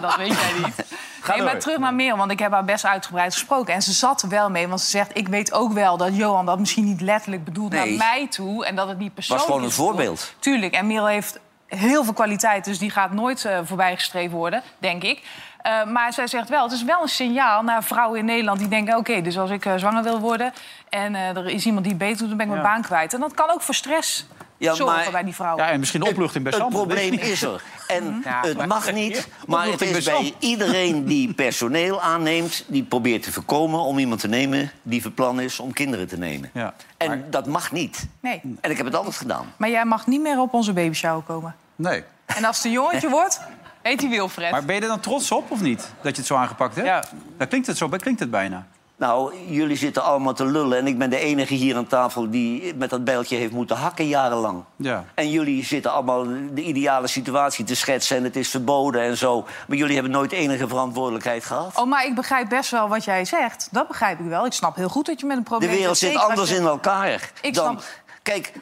[0.00, 0.84] dat weet jij niet.
[1.28, 3.74] Nee, maar terug naar Merel, want ik heb haar best uitgebreid gesproken.
[3.74, 5.10] En ze zat er wel mee, want ze zegt...
[5.16, 7.96] ik weet ook wel dat Johan dat misschien niet letterlijk bedoelt Nee.
[7.96, 8.66] naar mij toe...
[8.66, 10.34] en dat het niet persoonlijk gewoon een voorbeeld.
[10.38, 12.64] Tuurlijk, en Merel heeft heel veel kwaliteit...
[12.64, 15.22] dus die gaat nooit eh, voorbijgestreven worden, denk ik.
[15.62, 18.58] Eh, maar zij zegt wel, het is wel een signaal naar vrouwen in Nederland...
[18.58, 20.52] die denken, oké, dus als ik eh, zwanger wil worden...
[20.88, 23.14] en eh, er is iemand die het beter doet, dan ben ik mijn baan kwijt.
[23.14, 25.64] En dat kan ook voor stress Ja, zorgen maar- bij die vrouwen.
[25.64, 26.78] Ja, en misschien opluchting bij Het Sander.
[26.80, 27.62] probleem is er.
[27.86, 32.64] En Ja, het mag niet, maar het is bij bij iedereen die personeel aanneemt...
[32.66, 36.18] die probeert te voorkomen om iemand te nemen die van plan is om kinderen te
[36.18, 36.50] nemen.
[36.54, 36.74] Ja.
[36.96, 38.06] En dat mag niet.
[38.20, 39.52] Nee, En ik heb het altijd gedaan.
[39.56, 41.54] maar jij mag niet meer op onze babyshower komen.
[41.76, 42.04] Nee.
[42.26, 43.40] En als het een jongetje wordt,
[43.82, 44.50] heet hij Wilfred.
[44.50, 45.92] Maar ben je er dan trots op of niet?
[46.02, 46.86] Dat je het zo aangepakt hebt?
[46.86, 47.04] Ja.
[47.38, 48.66] Dat klinkt het zo, klinkt het bijna.
[48.96, 50.78] Nou, jullie zitten allemaal te lullen...
[50.78, 54.06] en ik ben de enige hier aan tafel die met dat bijltje heeft moeten hakken
[54.08, 54.64] jarenlang.
[54.76, 55.04] Ja.
[55.14, 58.16] En jullie zitten allemaal de ideale situatie te schetsen...
[58.16, 59.46] en het is verboden en zo.
[59.66, 61.76] Maar jullie hebben nooit enige verantwoordelijkheid gehad.
[61.78, 63.68] Oh, maar ik begrijp best wel wat jij zegt.
[63.70, 64.46] Dat begrijp ik wel.
[64.46, 66.16] Ik snap heel goed dat je met een De probleem wereld zit.
[66.16, 67.30] anders je- in elkaar.
[67.42, 67.84] Ik dan, snap-
[68.22, 68.52] Kijk,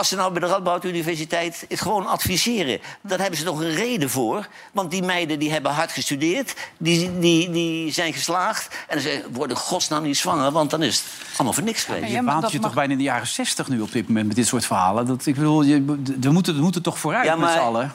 [0.00, 2.80] als ze nou bij de Radboud Universiteit het gewoon adviseren...
[3.00, 4.48] daar hebben ze toch een reden voor.
[4.72, 8.68] Want die meiden die hebben hard gestudeerd, die, die, die zijn geslaagd...
[8.88, 12.04] en dan zeggen worden godsnaam niet zwanger, want dan is het allemaal voor niks geweest.
[12.10, 14.26] Ja, Je baant je mag- toch bijna in de jaren 60 nu op dit moment
[14.26, 15.06] met dit soort verhalen.
[15.06, 15.84] Dat, ik bedoel, je,
[16.20, 17.94] we, moeten, we moeten toch vooruit Ja, met maar- z'n allen.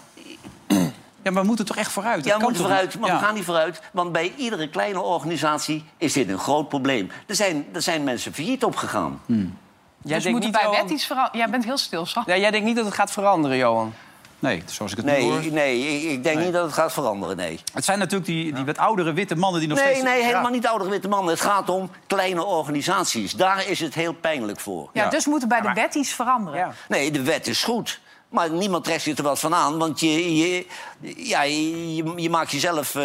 [1.23, 2.15] Ja, maar we moeten toch echt vooruit?
[2.17, 3.19] Dat Ja, we moeten toch vooruit, maar Ja.
[3.19, 3.81] we gaan niet vooruit.
[3.91, 7.09] Want bij iedere kleine organisatie is dit een groot probleem.
[7.27, 9.21] Er zijn, er zijn mensen failliet opgegaan.
[10.05, 11.39] Jij dus moeten niet, bij Johan- wet iets veranderen.
[11.39, 12.23] Jij bent heel stil, Sam.
[12.25, 13.93] Ja, jij denkt niet dat het gaat veranderen, Johan?
[14.39, 15.51] Nee, zoals ik het nu Nee, hoor.
[15.51, 17.59] nee ik, ik denk niet dat het gaat veranderen, nee.
[17.73, 20.03] Het zijn natuurlijk die, die wat oudere witte mannen die nog Nee, steeds...
[20.03, 20.49] nee, helemaal Ja.
[20.49, 21.29] niet oudere witte mannen.
[21.33, 23.33] Het gaat om kleine organisaties.
[23.33, 24.89] Daar is het heel pijnlijk voor.
[24.93, 25.09] Ja, Ja.
[25.09, 26.59] dus moeten bij de wet iets veranderen.
[26.59, 26.71] Ja.
[26.87, 27.99] Nee, de wet is goed.
[28.29, 29.77] Maar niemand trekt zich er wat van aan.
[29.77, 30.65] Want je, je,
[31.15, 33.03] ja, je, je- je maakt jezelf eh,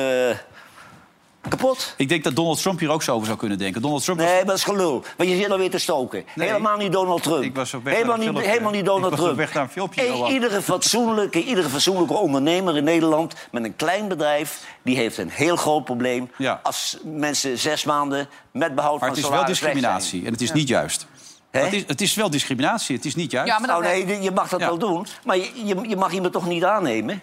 [1.48, 1.94] kapot.
[1.96, 3.82] Ik denk dat Donald Trump hier ook zo over zou kunnen denken.
[3.82, 5.04] Donald Trump was- Nee, dat is gelul.
[5.16, 6.24] Want je zit alweer te stoken.
[6.34, 6.46] Nee.
[6.48, 7.42] Helemaal niet Donald Trump.
[7.42, 9.38] Ik was op weg helemaal, naar een niet, helemaal niet Donald Ik was op Trump.
[9.38, 13.34] weg naar een filmpje, iedere, fatsoenlijke, iedere fatsoenlijke ondernemer in Nederland...
[13.50, 16.30] met een klein bedrijf, die heeft een heel groot probleem...
[16.36, 16.60] Ja.
[16.62, 20.40] als mensen zes maanden met behoud Maar van het is wel salaris discriminatie en het
[20.40, 21.06] is niet juist.
[21.50, 21.60] Hè?
[21.60, 23.48] Het is, het is wel discriminatie, het is niet juist.
[23.52, 24.66] Ja, maar dat Nou nee, je mag dat Ja.
[24.66, 27.20] wel doen, maar je, je, je mag iemand toch niet aannemen?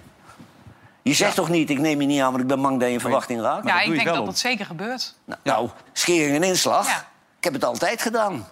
[1.08, 2.94] Je zegt toch niet, ik neem je niet aan, want ik ben bang dat je
[2.94, 3.68] in verwachting raakt?
[3.68, 4.26] Ja, doe ik denk dat om.
[4.26, 5.14] dat zeker gebeurt.
[5.26, 6.88] Nou, nou, schering en inslag.
[6.88, 7.08] Ja.
[7.38, 8.48] Ik heb het altijd gedaan.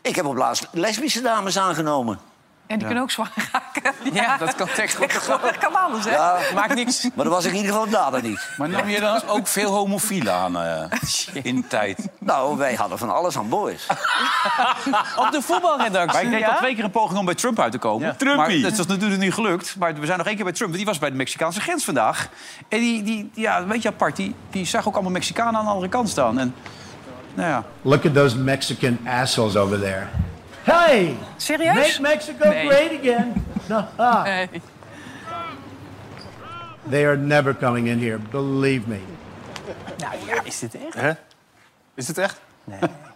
[0.00, 2.18] Ik heb op laatst lesbische dames aangenomen.
[2.66, 3.94] En die kunnen ook zwanger raken.
[4.12, 6.10] Ja, dat kan tegenwoordig Dat kan alles, hè?
[6.10, 7.02] Ja, Maakt niks.
[7.14, 8.48] maar dat was ik in ieder geval dader niet.
[8.56, 10.84] Maar neem je dan ook veel homofielen aan eh,
[11.42, 12.08] in de tijd?
[12.18, 13.86] Nou, wij hadden van alles aan boord.
[15.26, 16.48] Op de voetbalredactie, Maar ik deed ja?
[16.48, 18.06] al twee keer een poging om bij Trump uit te komen.
[18.06, 18.14] Ja.
[18.14, 18.60] Trumpie.
[18.60, 19.76] Maar dat is natuurlijk niet gelukt.
[19.78, 20.70] Maar we zijn nog één keer bij Trump.
[20.70, 22.28] want Die was bij de Mexicaanse grens vandaag.
[22.68, 25.70] En die, die ja, weet je apart, die, die zag ook allemaal Mexicanen aan de
[25.70, 26.38] andere kant staan.
[26.38, 26.54] En,
[27.34, 27.64] nou ja.
[27.82, 30.06] Look at those Mexican assholes over there.
[30.66, 31.16] Hey!
[31.36, 31.74] Serieus?
[31.74, 32.66] Make Mexico Nee.
[32.66, 33.44] great again.
[33.98, 34.48] Ah, Nee.
[36.90, 38.98] they are never coming in here, believe me.
[39.98, 40.94] Nou ja, is dit echt?
[40.94, 41.12] Hè?
[41.94, 42.40] Is het echt?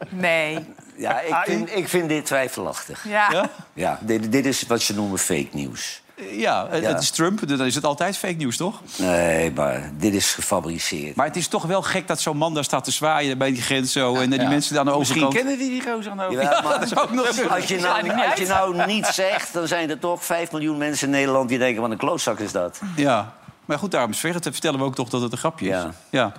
[0.08, 0.64] Nee.
[0.96, 3.04] Ja, ik vind, ik vind dit twijfelachtig.
[3.08, 3.50] Ja.
[3.72, 6.02] Ja, dit, dit is wat ze noemen fake nieuws.
[6.30, 6.88] Ja, het, Ja.
[6.88, 7.48] het is Trump.
[7.48, 8.80] Dan is het altijd fake nieuws, toch?
[8.98, 11.16] Nee, maar dit is gefabriceerd.
[11.16, 13.62] Maar het is toch wel gek dat zo'n man daar staat te zwaaien bij die
[13.62, 14.14] grens zo.
[14.14, 14.48] En eh, die Ja.
[14.48, 15.46] mensen daar aan de Misschien overkant...
[15.48, 16.32] kennen die die gozer nou.
[16.32, 17.44] Jawel, maar dat is ook nog als je,
[17.80, 21.48] nou, als je nou niet zegt, dan zijn er toch 5 miljoen mensen in Nederland
[21.48, 22.80] die denken: wat een klootzak is dat.
[22.96, 23.32] Ja.
[23.64, 25.72] Maar goed, daarom verder vertellen we ook toch dat het een grapje is.
[25.72, 25.90] Ja.
[26.10, 26.32] ja.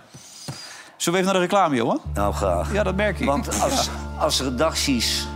[0.98, 2.02] Zullen we even naar de reclame, Johan?
[2.14, 2.74] Nou, graag.
[2.74, 3.26] Ja, dat merk ik.
[3.26, 5.28] Want als, als redacties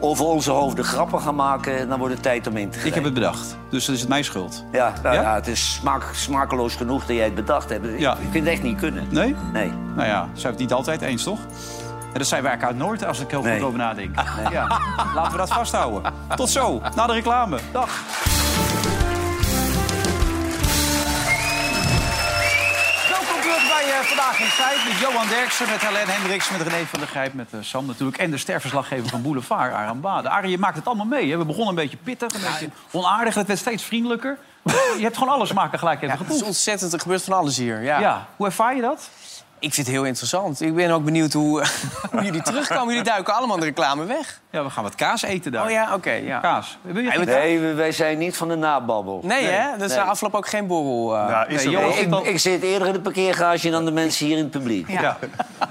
[0.00, 3.04] over onze hoofden grappen gaan maken, dan wordt het tijd om in te Ik heb
[3.04, 3.56] het bedacht.
[3.70, 4.64] Dus dat is het mijn schuld.
[4.72, 5.22] Ja, nou, Ja?
[5.22, 5.34] ja?
[5.34, 7.86] het is smaak, smakeloos genoeg dat jij het bedacht hebt.
[7.98, 8.12] Ja.
[8.12, 9.06] Ik vind het echt niet kunnen.
[9.10, 9.36] Nee?
[9.52, 9.72] Nee.
[9.96, 11.38] Nou ja, zijn we het niet altijd eens, toch?
[12.12, 13.56] En dat zijn wij uit Noord, als ik heel Nee.
[13.58, 14.20] goed over nadenk.
[14.50, 14.80] Ja.
[15.14, 16.12] Laten we dat vasthouden.
[16.36, 17.58] Tot zo, na de reclame.
[17.72, 18.02] Dag.
[24.04, 27.48] Vandaag in Tijd met Johan Derksen, met Helene Hendricks, met René van der Grijp, met
[27.52, 28.18] eh, Sam natuurlijk.
[28.18, 30.28] En de sterverslaggever van Boulevard, Aram Bade.
[30.28, 31.30] Arie, je maakt het allemaal mee.
[31.30, 31.36] Hè?
[31.38, 33.34] We begonnen een beetje pittig, een beetje onaardig.
[33.34, 34.38] Het werd steeds vriendelijker.
[34.96, 37.56] Je hebt gewoon alles maken gelijk even Ja, het is ontzettend, er gebeurt van alles
[37.56, 37.82] hier.
[37.82, 37.98] Ja.
[37.98, 38.26] Ja.
[38.36, 39.08] Hoe ervaar je dat?
[39.60, 40.60] Ik vind het heel interessant.
[40.60, 41.64] Ik ben ook benieuwd hoe,
[42.12, 42.88] hoe jullie terugkomen.
[42.88, 44.40] Jullie duiken allemaal de reclame weg.
[44.50, 45.64] Ja, we gaan wat kaas eten daar.
[45.64, 46.10] Oh ja, oké.
[46.12, 46.38] ja.
[46.38, 46.78] Kaas.
[47.24, 49.20] Nee, wij zijn niet van de nababbel.
[49.24, 49.76] Nee, hè?
[49.78, 49.96] Dus Nee.
[49.98, 51.16] na afloop ook geen borrel.
[51.16, 51.28] eh.
[51.28, 51.76] Ja, is Nee.
[51.76, 54.42] Nee, zit al- ik, ik zit eerder in de parkeergarage dan de mensen hier in
[54.42, 54.88] het publiek.
[54.90, 55.18] Ja.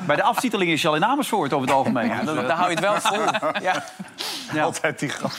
[0.05, 2.07] Bij de aftiteling is je al in Amersfoort over het algemeen.
[2.07, 3.19] Ja, dan, dan hou je het wel vol.
[3.61, 3.83] Ja.
[4.53, 4.63] ja.
[4.63, 5.31] Altijd die grap.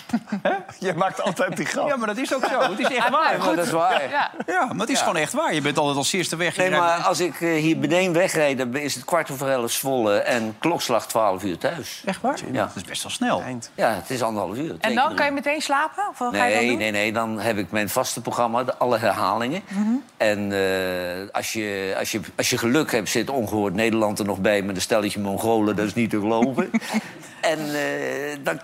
[0.78, 1.88] Je maakt altijd die grap.
[1.88, 2.60] ja, maar dat is ook zo.
[2.70, 3.38] Het is echt waar.
[3.38, 4.10] Maar dat is waar.
[4.10, 4.30] Ja.
[4.46, 5.54] Ja, maar het is gewoon echt waar.
[5.54, 6.56] Je bent altijd als eerste weg.
[6.56, 10.18] Nee, maar als ik eh, hier beneden wegrijd, dan is het kwart over elf Zwolle
[10.18, 12.02] en klokslag 12 uur thuis.
[12.04, 12.38] Echt waar?
[12.52, 12.64] Ja.
[12.66, 13.42] Dat is best wel snel.
[13.42, 13.70] Eind.
[13.74, 14.76] Ja, het is anderhalf uur.
[14.80, 16.08] En dan kan je meteen slapen?
[16.10, 16.78] Of wat ga je dan Nee, doen?
[16.78, 19.62] nee, nee, dan heb ik mijn vaste programma, de, alle herhalingen.
[19.68, 19.88] Mhm.
[20.16, 24.38] En eh, als, je, als, je, als je geluk hebt, zit ongehoord Nederland er nog
[24.40, 24.62] bij...
[24.62, 26.70] met een stelletje Mongolen, dat is niet te geloven.
[27.40, 28.60] en eh, dan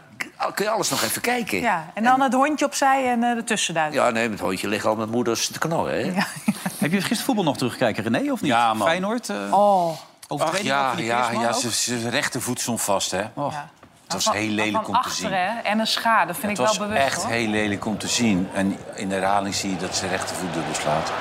[0.55, 1.61] kun je alles nog even kijken.
[1.61, 4.01] Ja, en dan het hondje opzij en eh ertussen duiken.
[4.03, 6.13] Ja, nee, met hondje liggen al met moeders te knorren, hè?
[6.79, 8.51] Heb je gisteren voetbal nog teruggekeken, René, of niet?
[8.51, 8.87] Ja, man.
[8.87, 9.29] Feyenoord?
[9.29, 9.91] eh Oh.
[10.29, 13.23] Ach ja, ja, ja ze, ze rechtervoet stond vast, hè.
[13.35, 13.53] Oh.
[13.53, 13.69] Ja.
[14.05, 15.33] Het was Van- heel lelijk om te zien.
[15.33, 15.61] Hè?
[15.63, 17.05] En een schaar, dat vind Het ik was wel bewust.
[17.07, 17.33] echt hoor.
[17.33, 18.49] heel lelijk om te zien.
[18.55, 21.13] En in de herhaling zie je dat ze rechtervoet dubbel slaat.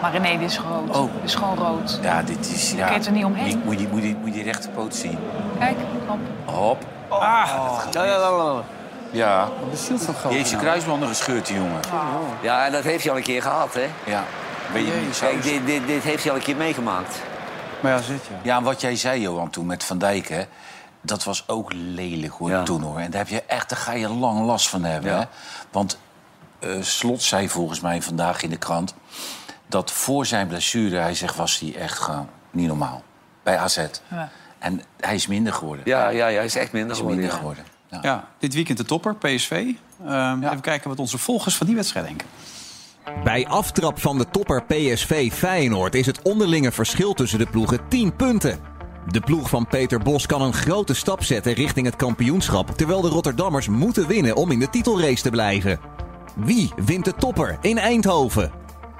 [0.00, 0.96] Maar René, dit is rood.
[0.96, 1.12] Oh.
[1.14, 1.98] Dit is gewoon rood.
[2.02, 2.72] Ja, dit is...
[2.72, 3.48] Ja, je er niet omheen.
[3.48, 5.18] Je, moet, je, moet, je, moet die rechterpoot zien.
[5.58, 5.76] Kijk,
[6.08, 6.20] kom.
[6.44, 6.84] Hop.
[7.20, 8.58] Ah,
[9.10, 9.48] Ja.
[9.70, 11.80] Bezield van Die heeft zijn kruisbanden gescheurd, die jongen.
[12.42, 13.88] Ja, en dat heeft hij al een keer gehad, hè?
[14.06, 14.24] Ja.
[14.72, 15.26] Ben je niet zo...
[15.26, 17.18] Kijk, dit, dit, dit heeft hij al een keer meegemaakt.
[17.80, 18.32] maar ja, zit je.
[18.42, 20.42] Ja, en wat jij zei, Johan, toen met Van Dijk, hè.
[21.00, 22.62] Dat was ook lelijk, hoor, Ja.
[22.62, 22.98] toen, hoor.
[22.98, 25.18] En daar heb je echt, daar ga je lang last van hebben, Ja.
[25.18, 25.24] hè.
[25.70, 25.98] Want
[26.58, 28.94] eh, Slot zei volgens mij vandaag in de krant...
[29.66, 33.02] dat voor zijn blessure, hij zegt, was hij echt gewoon niet normaal.
[33.42, 33.76] Bij AZ.
[34.08, 34.28] Ja.
[34.64, 35.84] En hij is minder geworden.
[35.86, 37.18] Ja, ja, ja hij is echt minder Hij is geworden.
[37.20, 37.38] minder ja.
[37.38, 37.64] geworden.
[37.90, 37.98] Ja.
[38.02, 39.66] Ja, dit weekend de topper, PSV.
[40.06, 42.26] Ehm, Even kijken wat onze volgers van die wedstrijd denken.
[43.24, 48.16] Bij aftrap van de topper PSV Feyenoord is het onderlinge verschil tussen de ploegen 10
[48.16, 48.58] punten.
[49.08, 53.08] De ploeg van Peter Bos kan een grote stap zetten richting het kampioenschap, terwijl de
[53.08, 55.80] Rotterdammers moeten winnen om in de titelrace te blijven.
[56.34, 58.52] Wie wint de topper in Eindhoven?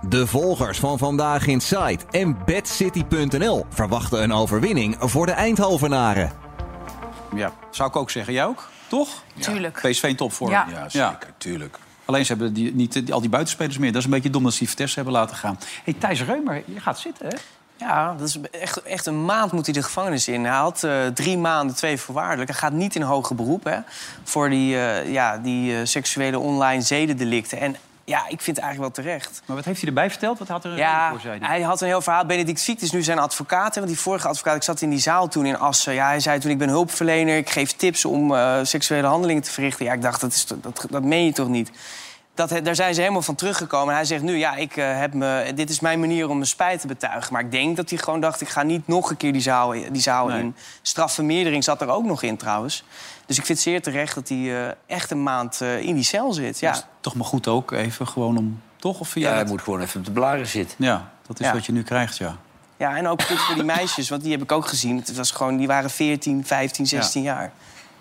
[0.09, 6.33] De volgers van Vandaag in Sight en BadCity.nl verwachten een overwinning voor de Eindhovenaren.
[7.35, 8.33] Ja, zou ik ook zeggen.
[8.33, 8.69] Jij ook?
[8.87, 9.09] Toch?
[9.39, 9.81] Tuurlijk.
[9.83, 10.51] PSV in topvorm.
[10.51, 10.67] Ja.
[10.71, 11.79] Ja, zeker, tuurlijk.
[12.05, 13.89] Alleen ze hebben die, niet die- al die buitenspelers meer.
[13.93, 15.59] Dat is een beetje dom dat ze die Vitesse hebben laten gaan.
[15.85, 17.37] hey, Thijs Reumer, je gaat zitten, hè?
[17.77, 20.45] Ja, dat is echt, echt een maand moet hij de gevangenis in.
[20.45, 22.51] Hij had eh, drie maanden, twee voorwaardelijk.
[22.51, 23.79] Hij gaat niet in hoger beroep hè,
[24.25, 27.61] voor die, eh, ja, die eh, seksuele online zedendelicten.
[27.61, 29.43] En ja, ik vind het eigenlijk wel terecht.
[29.47, 30.39] Maar wat heeft hij erbij verteld?
[30.39, 31.61] Wat had er Ja, voor, zei hij?
[31.61, 32.27] had een heel verhaal.
[32.27, 33.75] Benedict Ziekt is nu zijn advocaat.
[33.75, 35.95] hè, Want die vorige advocaat, ik zat in die zaal toen in Assen.
[35.95, 37.37] Ja, hij zei toen, ik ben hulpverlener.
[37.37, 39.85] Ik geef tips om eh, seksuele handelingen te verrichten.
[39.85, 41.71] Ja, ik dacht, dat, is, dat, dat meen je toch niet?
[42.35, 43.89] Dat, daar zijn ze helemaal van teruggekomen.
[43.89, 46.49] En hij zegt nu, ja, ik, eh, heb me, dit is mijn manier om mijn
[46.49, 47.33] spijt te betuigen.
[47.33, 49.71] Maar ik denk dat hij gewoon dacht, ik ga niet nog een keer die zaal,
[49.71, 50.41] die zaal Nee.
[50.41, 50.57] in.
[50.83, 52.85] Strafvermeerdering zat er ook nog in trouwens.
[53.27, 56.05] Dus ik vind het zeer terecht dat hij eh, echt een maand eh, in die
[56.05, 56.59] cel zit.
[56.61, 56.71] Ja.
[56.71, 58.61] Dat is toch maar goed ook, even gewoon om...
[58.77, 59.01] Toch?
[59.01, 60.77] Of Ja, jij hij moet gewoon even op de blaren zitten.
[60.79, 61.53] Ja, dat is Ja.
[61.53, 62.37] wat je nu krijgt, ja.
[62.77, 64.97] Ja, en ook goed voor die meisjes, want die heb ik ook gezien.
[64.97, 67.53] Het was gewoon, die waren 14, 15, 16 jaar.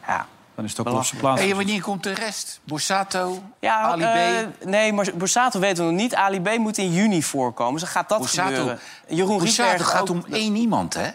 [0.07, 0.25] Ja,
[0.55, 1.41] Dan is het ook op zijn plaats.
[1.41, 2.59] En wanneer komt de rest?
[2.63, 3.43] Borsato?
[3.59, 4.05] ja Ali B?
[4.05, 6.15] eh, nee, maar Borsato weten we nog niet.
[6.15, 8.79] Ali B moet in juni voorkomen, dus dan gaat dat Borsato, gebeuren.
[9.07, 10.09] Jeroen Borsato Rietberg gaat ook.
[10.09, 11.07] om één iemand, hè?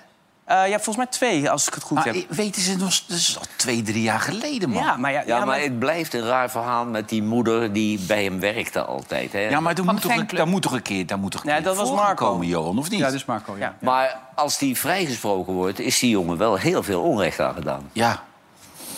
[0.44, 2.14] Eh, ja, volgens mij twee, als ik het goed Maar heb.
[2.14, 3.00] eh, weten ze nog...
[3.06, 4.82] Dat is al twee, drie jaar geleden, man.
[4.82, 8.24] Ja, maar, ja, Ja, maar het blijft een raar verhaal met die moeder die bij
[8.24, 9.32] hem werkte altijd.
[9.32, 9.38] Hè?
[9.40, 11.46] Ja, maar Van moet toch een, daar moet toch een keer, daar moet toch een
[11.46, 12.30] Nee, keer dat was voor Marco.
[12.30, 12.98] komen, Johan, of niet?
[12.98, 13.58] Ja, dat is Marco, ja.
[13.58, 13.74] Ja.
[13.80, 17.90] Maar als die vrijgesproken wordt, is die jongen wel heel veel onrecht aangedaan.
[17.92, 18.22] Ja.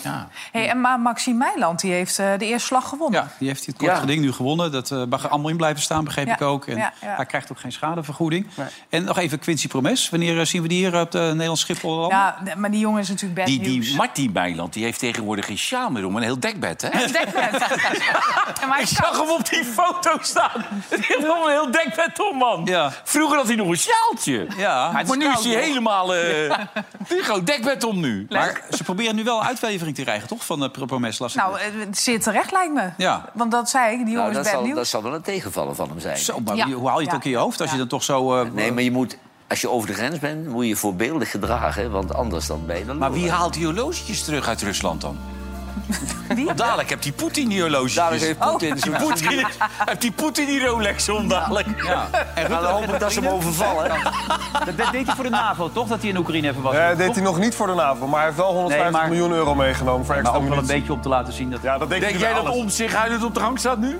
[0.03, 0.27] Ja.
[0.51, 3.21] Hey, en Ma- Maxime Meiland die heeft eh, de eerste slag gewonnen.
[3.21, 3.97] Ja, die heeft het kort Ja.
[3.97, 4.71] geding nu gewonnen.
[4.71, 6.33] Dat eh, mag er allemaal in blijven staan, begreep Ja.
[6.33, 6.65] ik ook.
[6.65, 7.15] En Ja, ja.
[7.15, 8.47] hij krijgt ook geen schadevergoeding.
[8.55, 8.67] Nee.
[8.89, 10.09] En nog even Quincy Promes.
[10.09, 11.95] Wanneer eh, zien we die hier op de Nederlands Schiphol?
[11.95, 12.17] landen?
[12.17, 13.85] Ja, d- maar die jongen is natuurlijk bad Die, nieuws.
[13.87, 16.15] die Marty Bijland, die heeft tegenwoordig geen sjaal meer om.
[16.15, 16.89] Een heel dekbed, hè?
[17.11, 17.59] Dekbed.
[17.59, 17.67] Ja,
[18.67, 20.65] maar hij Ik zag hem op die foto staan.
[20.89, 22.61] Die heeft nog een heel dekbed om, man.
[22.65, 22.91] Ja.
[23.03, 24.47] Vroeger had hij nog een sjaaltje.
[24.57, 26.15] Ja, maar nu is hij helemaal...
[26.15, 26.53] eh
[27.07, 28.25] gewoon dekbed om nu.
[28.29, 30.45] Maar ze proberen nu wel een uitlevering te krijgen, toch?
[30.45, 31.41] Van uh, Promes, las ik.
[31.41, 32.89] Nou, eh, zeer terecht lijkt me.
[32.97, 33.29] Ja.
[33.33, 34.75] Want dat zei ik, die Nou, dat, is bad zal, nieuws.
[34.77, 36.17] dat zal wel een tegenvallen van hem zijn.
[36.17, 36.69] Zo, maar Ja.
[36.69, 37.17] hoe haal je het Ja.
[37.17, 38.41] ook in je hoofd als je dan toch zo...
[38.41, 39.17] eh, Nee, maar je moet...
[39.47, 41.91] als je over de grens bent, moet je je voorbeeldig gedragen.
[41.91, 45.17] Want anders dan ben je er Maar wie haalt die horlogetjes terug uit Rusland dan?
[46.55, 47.69] Dadelijk heeft die Poetin die.
[47.69, 49.45] Dadelijk heeft Poetin zo'n- Poetin,
[49.85, 51.67] heeft die Poetin die Rolex om dadelijk.
[51.83, 52.07] Ja.
[52.35, 53.89] En dan hoop ik dat ze hem overvallen.
[54.65, 55.87] Dat dat deed hij voor de NAVO, toch?
[55.87, 56.73] Dat hij in Oekraïne even was.
[56.75, 59.01] Ja, dat deed hij nog niet voor de NAVO, maar hij heeft wel 150 Nee,
[59.01, 61.51] maar- miljoen euro meegenomen voor Maar extra ook wel een beetje om te laten zien
[61.51, 61.61] dat...
[61.61, 63.97] Ja, dat denk, Denk jij dat om zich huilend op de hang staat nu?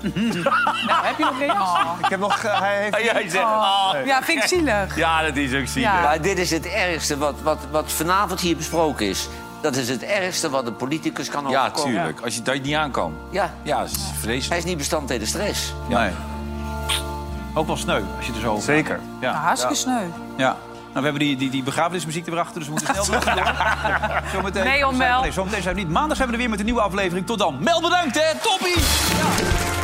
[0.86, 2.04] Nou, heb je nog reacties?
[2.04, 2.42] Ik heb nog...
[2.44, 2.96] eh, hij heeft...
[2.96, 3.94] En jij zegt, ah.
[4.04, 4.96] Ja, vind ik zielig.
[4.96, 5.90] Ja, dat is ook zielig.
[5.92, 6.00] Ja.
[6.00, 9.28] Maar dit is het ergste wat, wat, wat vanavond hier besproken is.
[9.62, 11.94] Dat is het ergste wat een politicus kan Ja, overkomen.
[11.94, 12.20] tuurlijk.
[12.20, 13.16] Als je dat niet aankomt.
[13.30, 14.60] Ja, Ja, dat is hij vreselijk.
[14.60, 15.72] is niet bestand tegen stress.
[15.88, 16.10] Nee.
[17.54, 19.00] Ook wel sneu, als je er zo over Zeker.
[19.20, 19.30] Ja.
[19.32, 20.02] Nou, hartstikke sneu.
[20.36, 20.56] ja.
[20.94, 23.32] Nou, we hebben die, die, die begrafenismuziek erachter, dus we moeten snel door.
[24.34, 25.20] Zometeen, Nee, om Mel.
[25.20, 25.90] Nee, zometeen zijn we niet.
[25.90, 27.26] Maandag zijn we er weer met een nieuwe aflevering.
[27.26, 27.56] Tot dan.
[27.60, 28.38] Mel, bedankt, hè.
[28.42, 29.81] Toppie!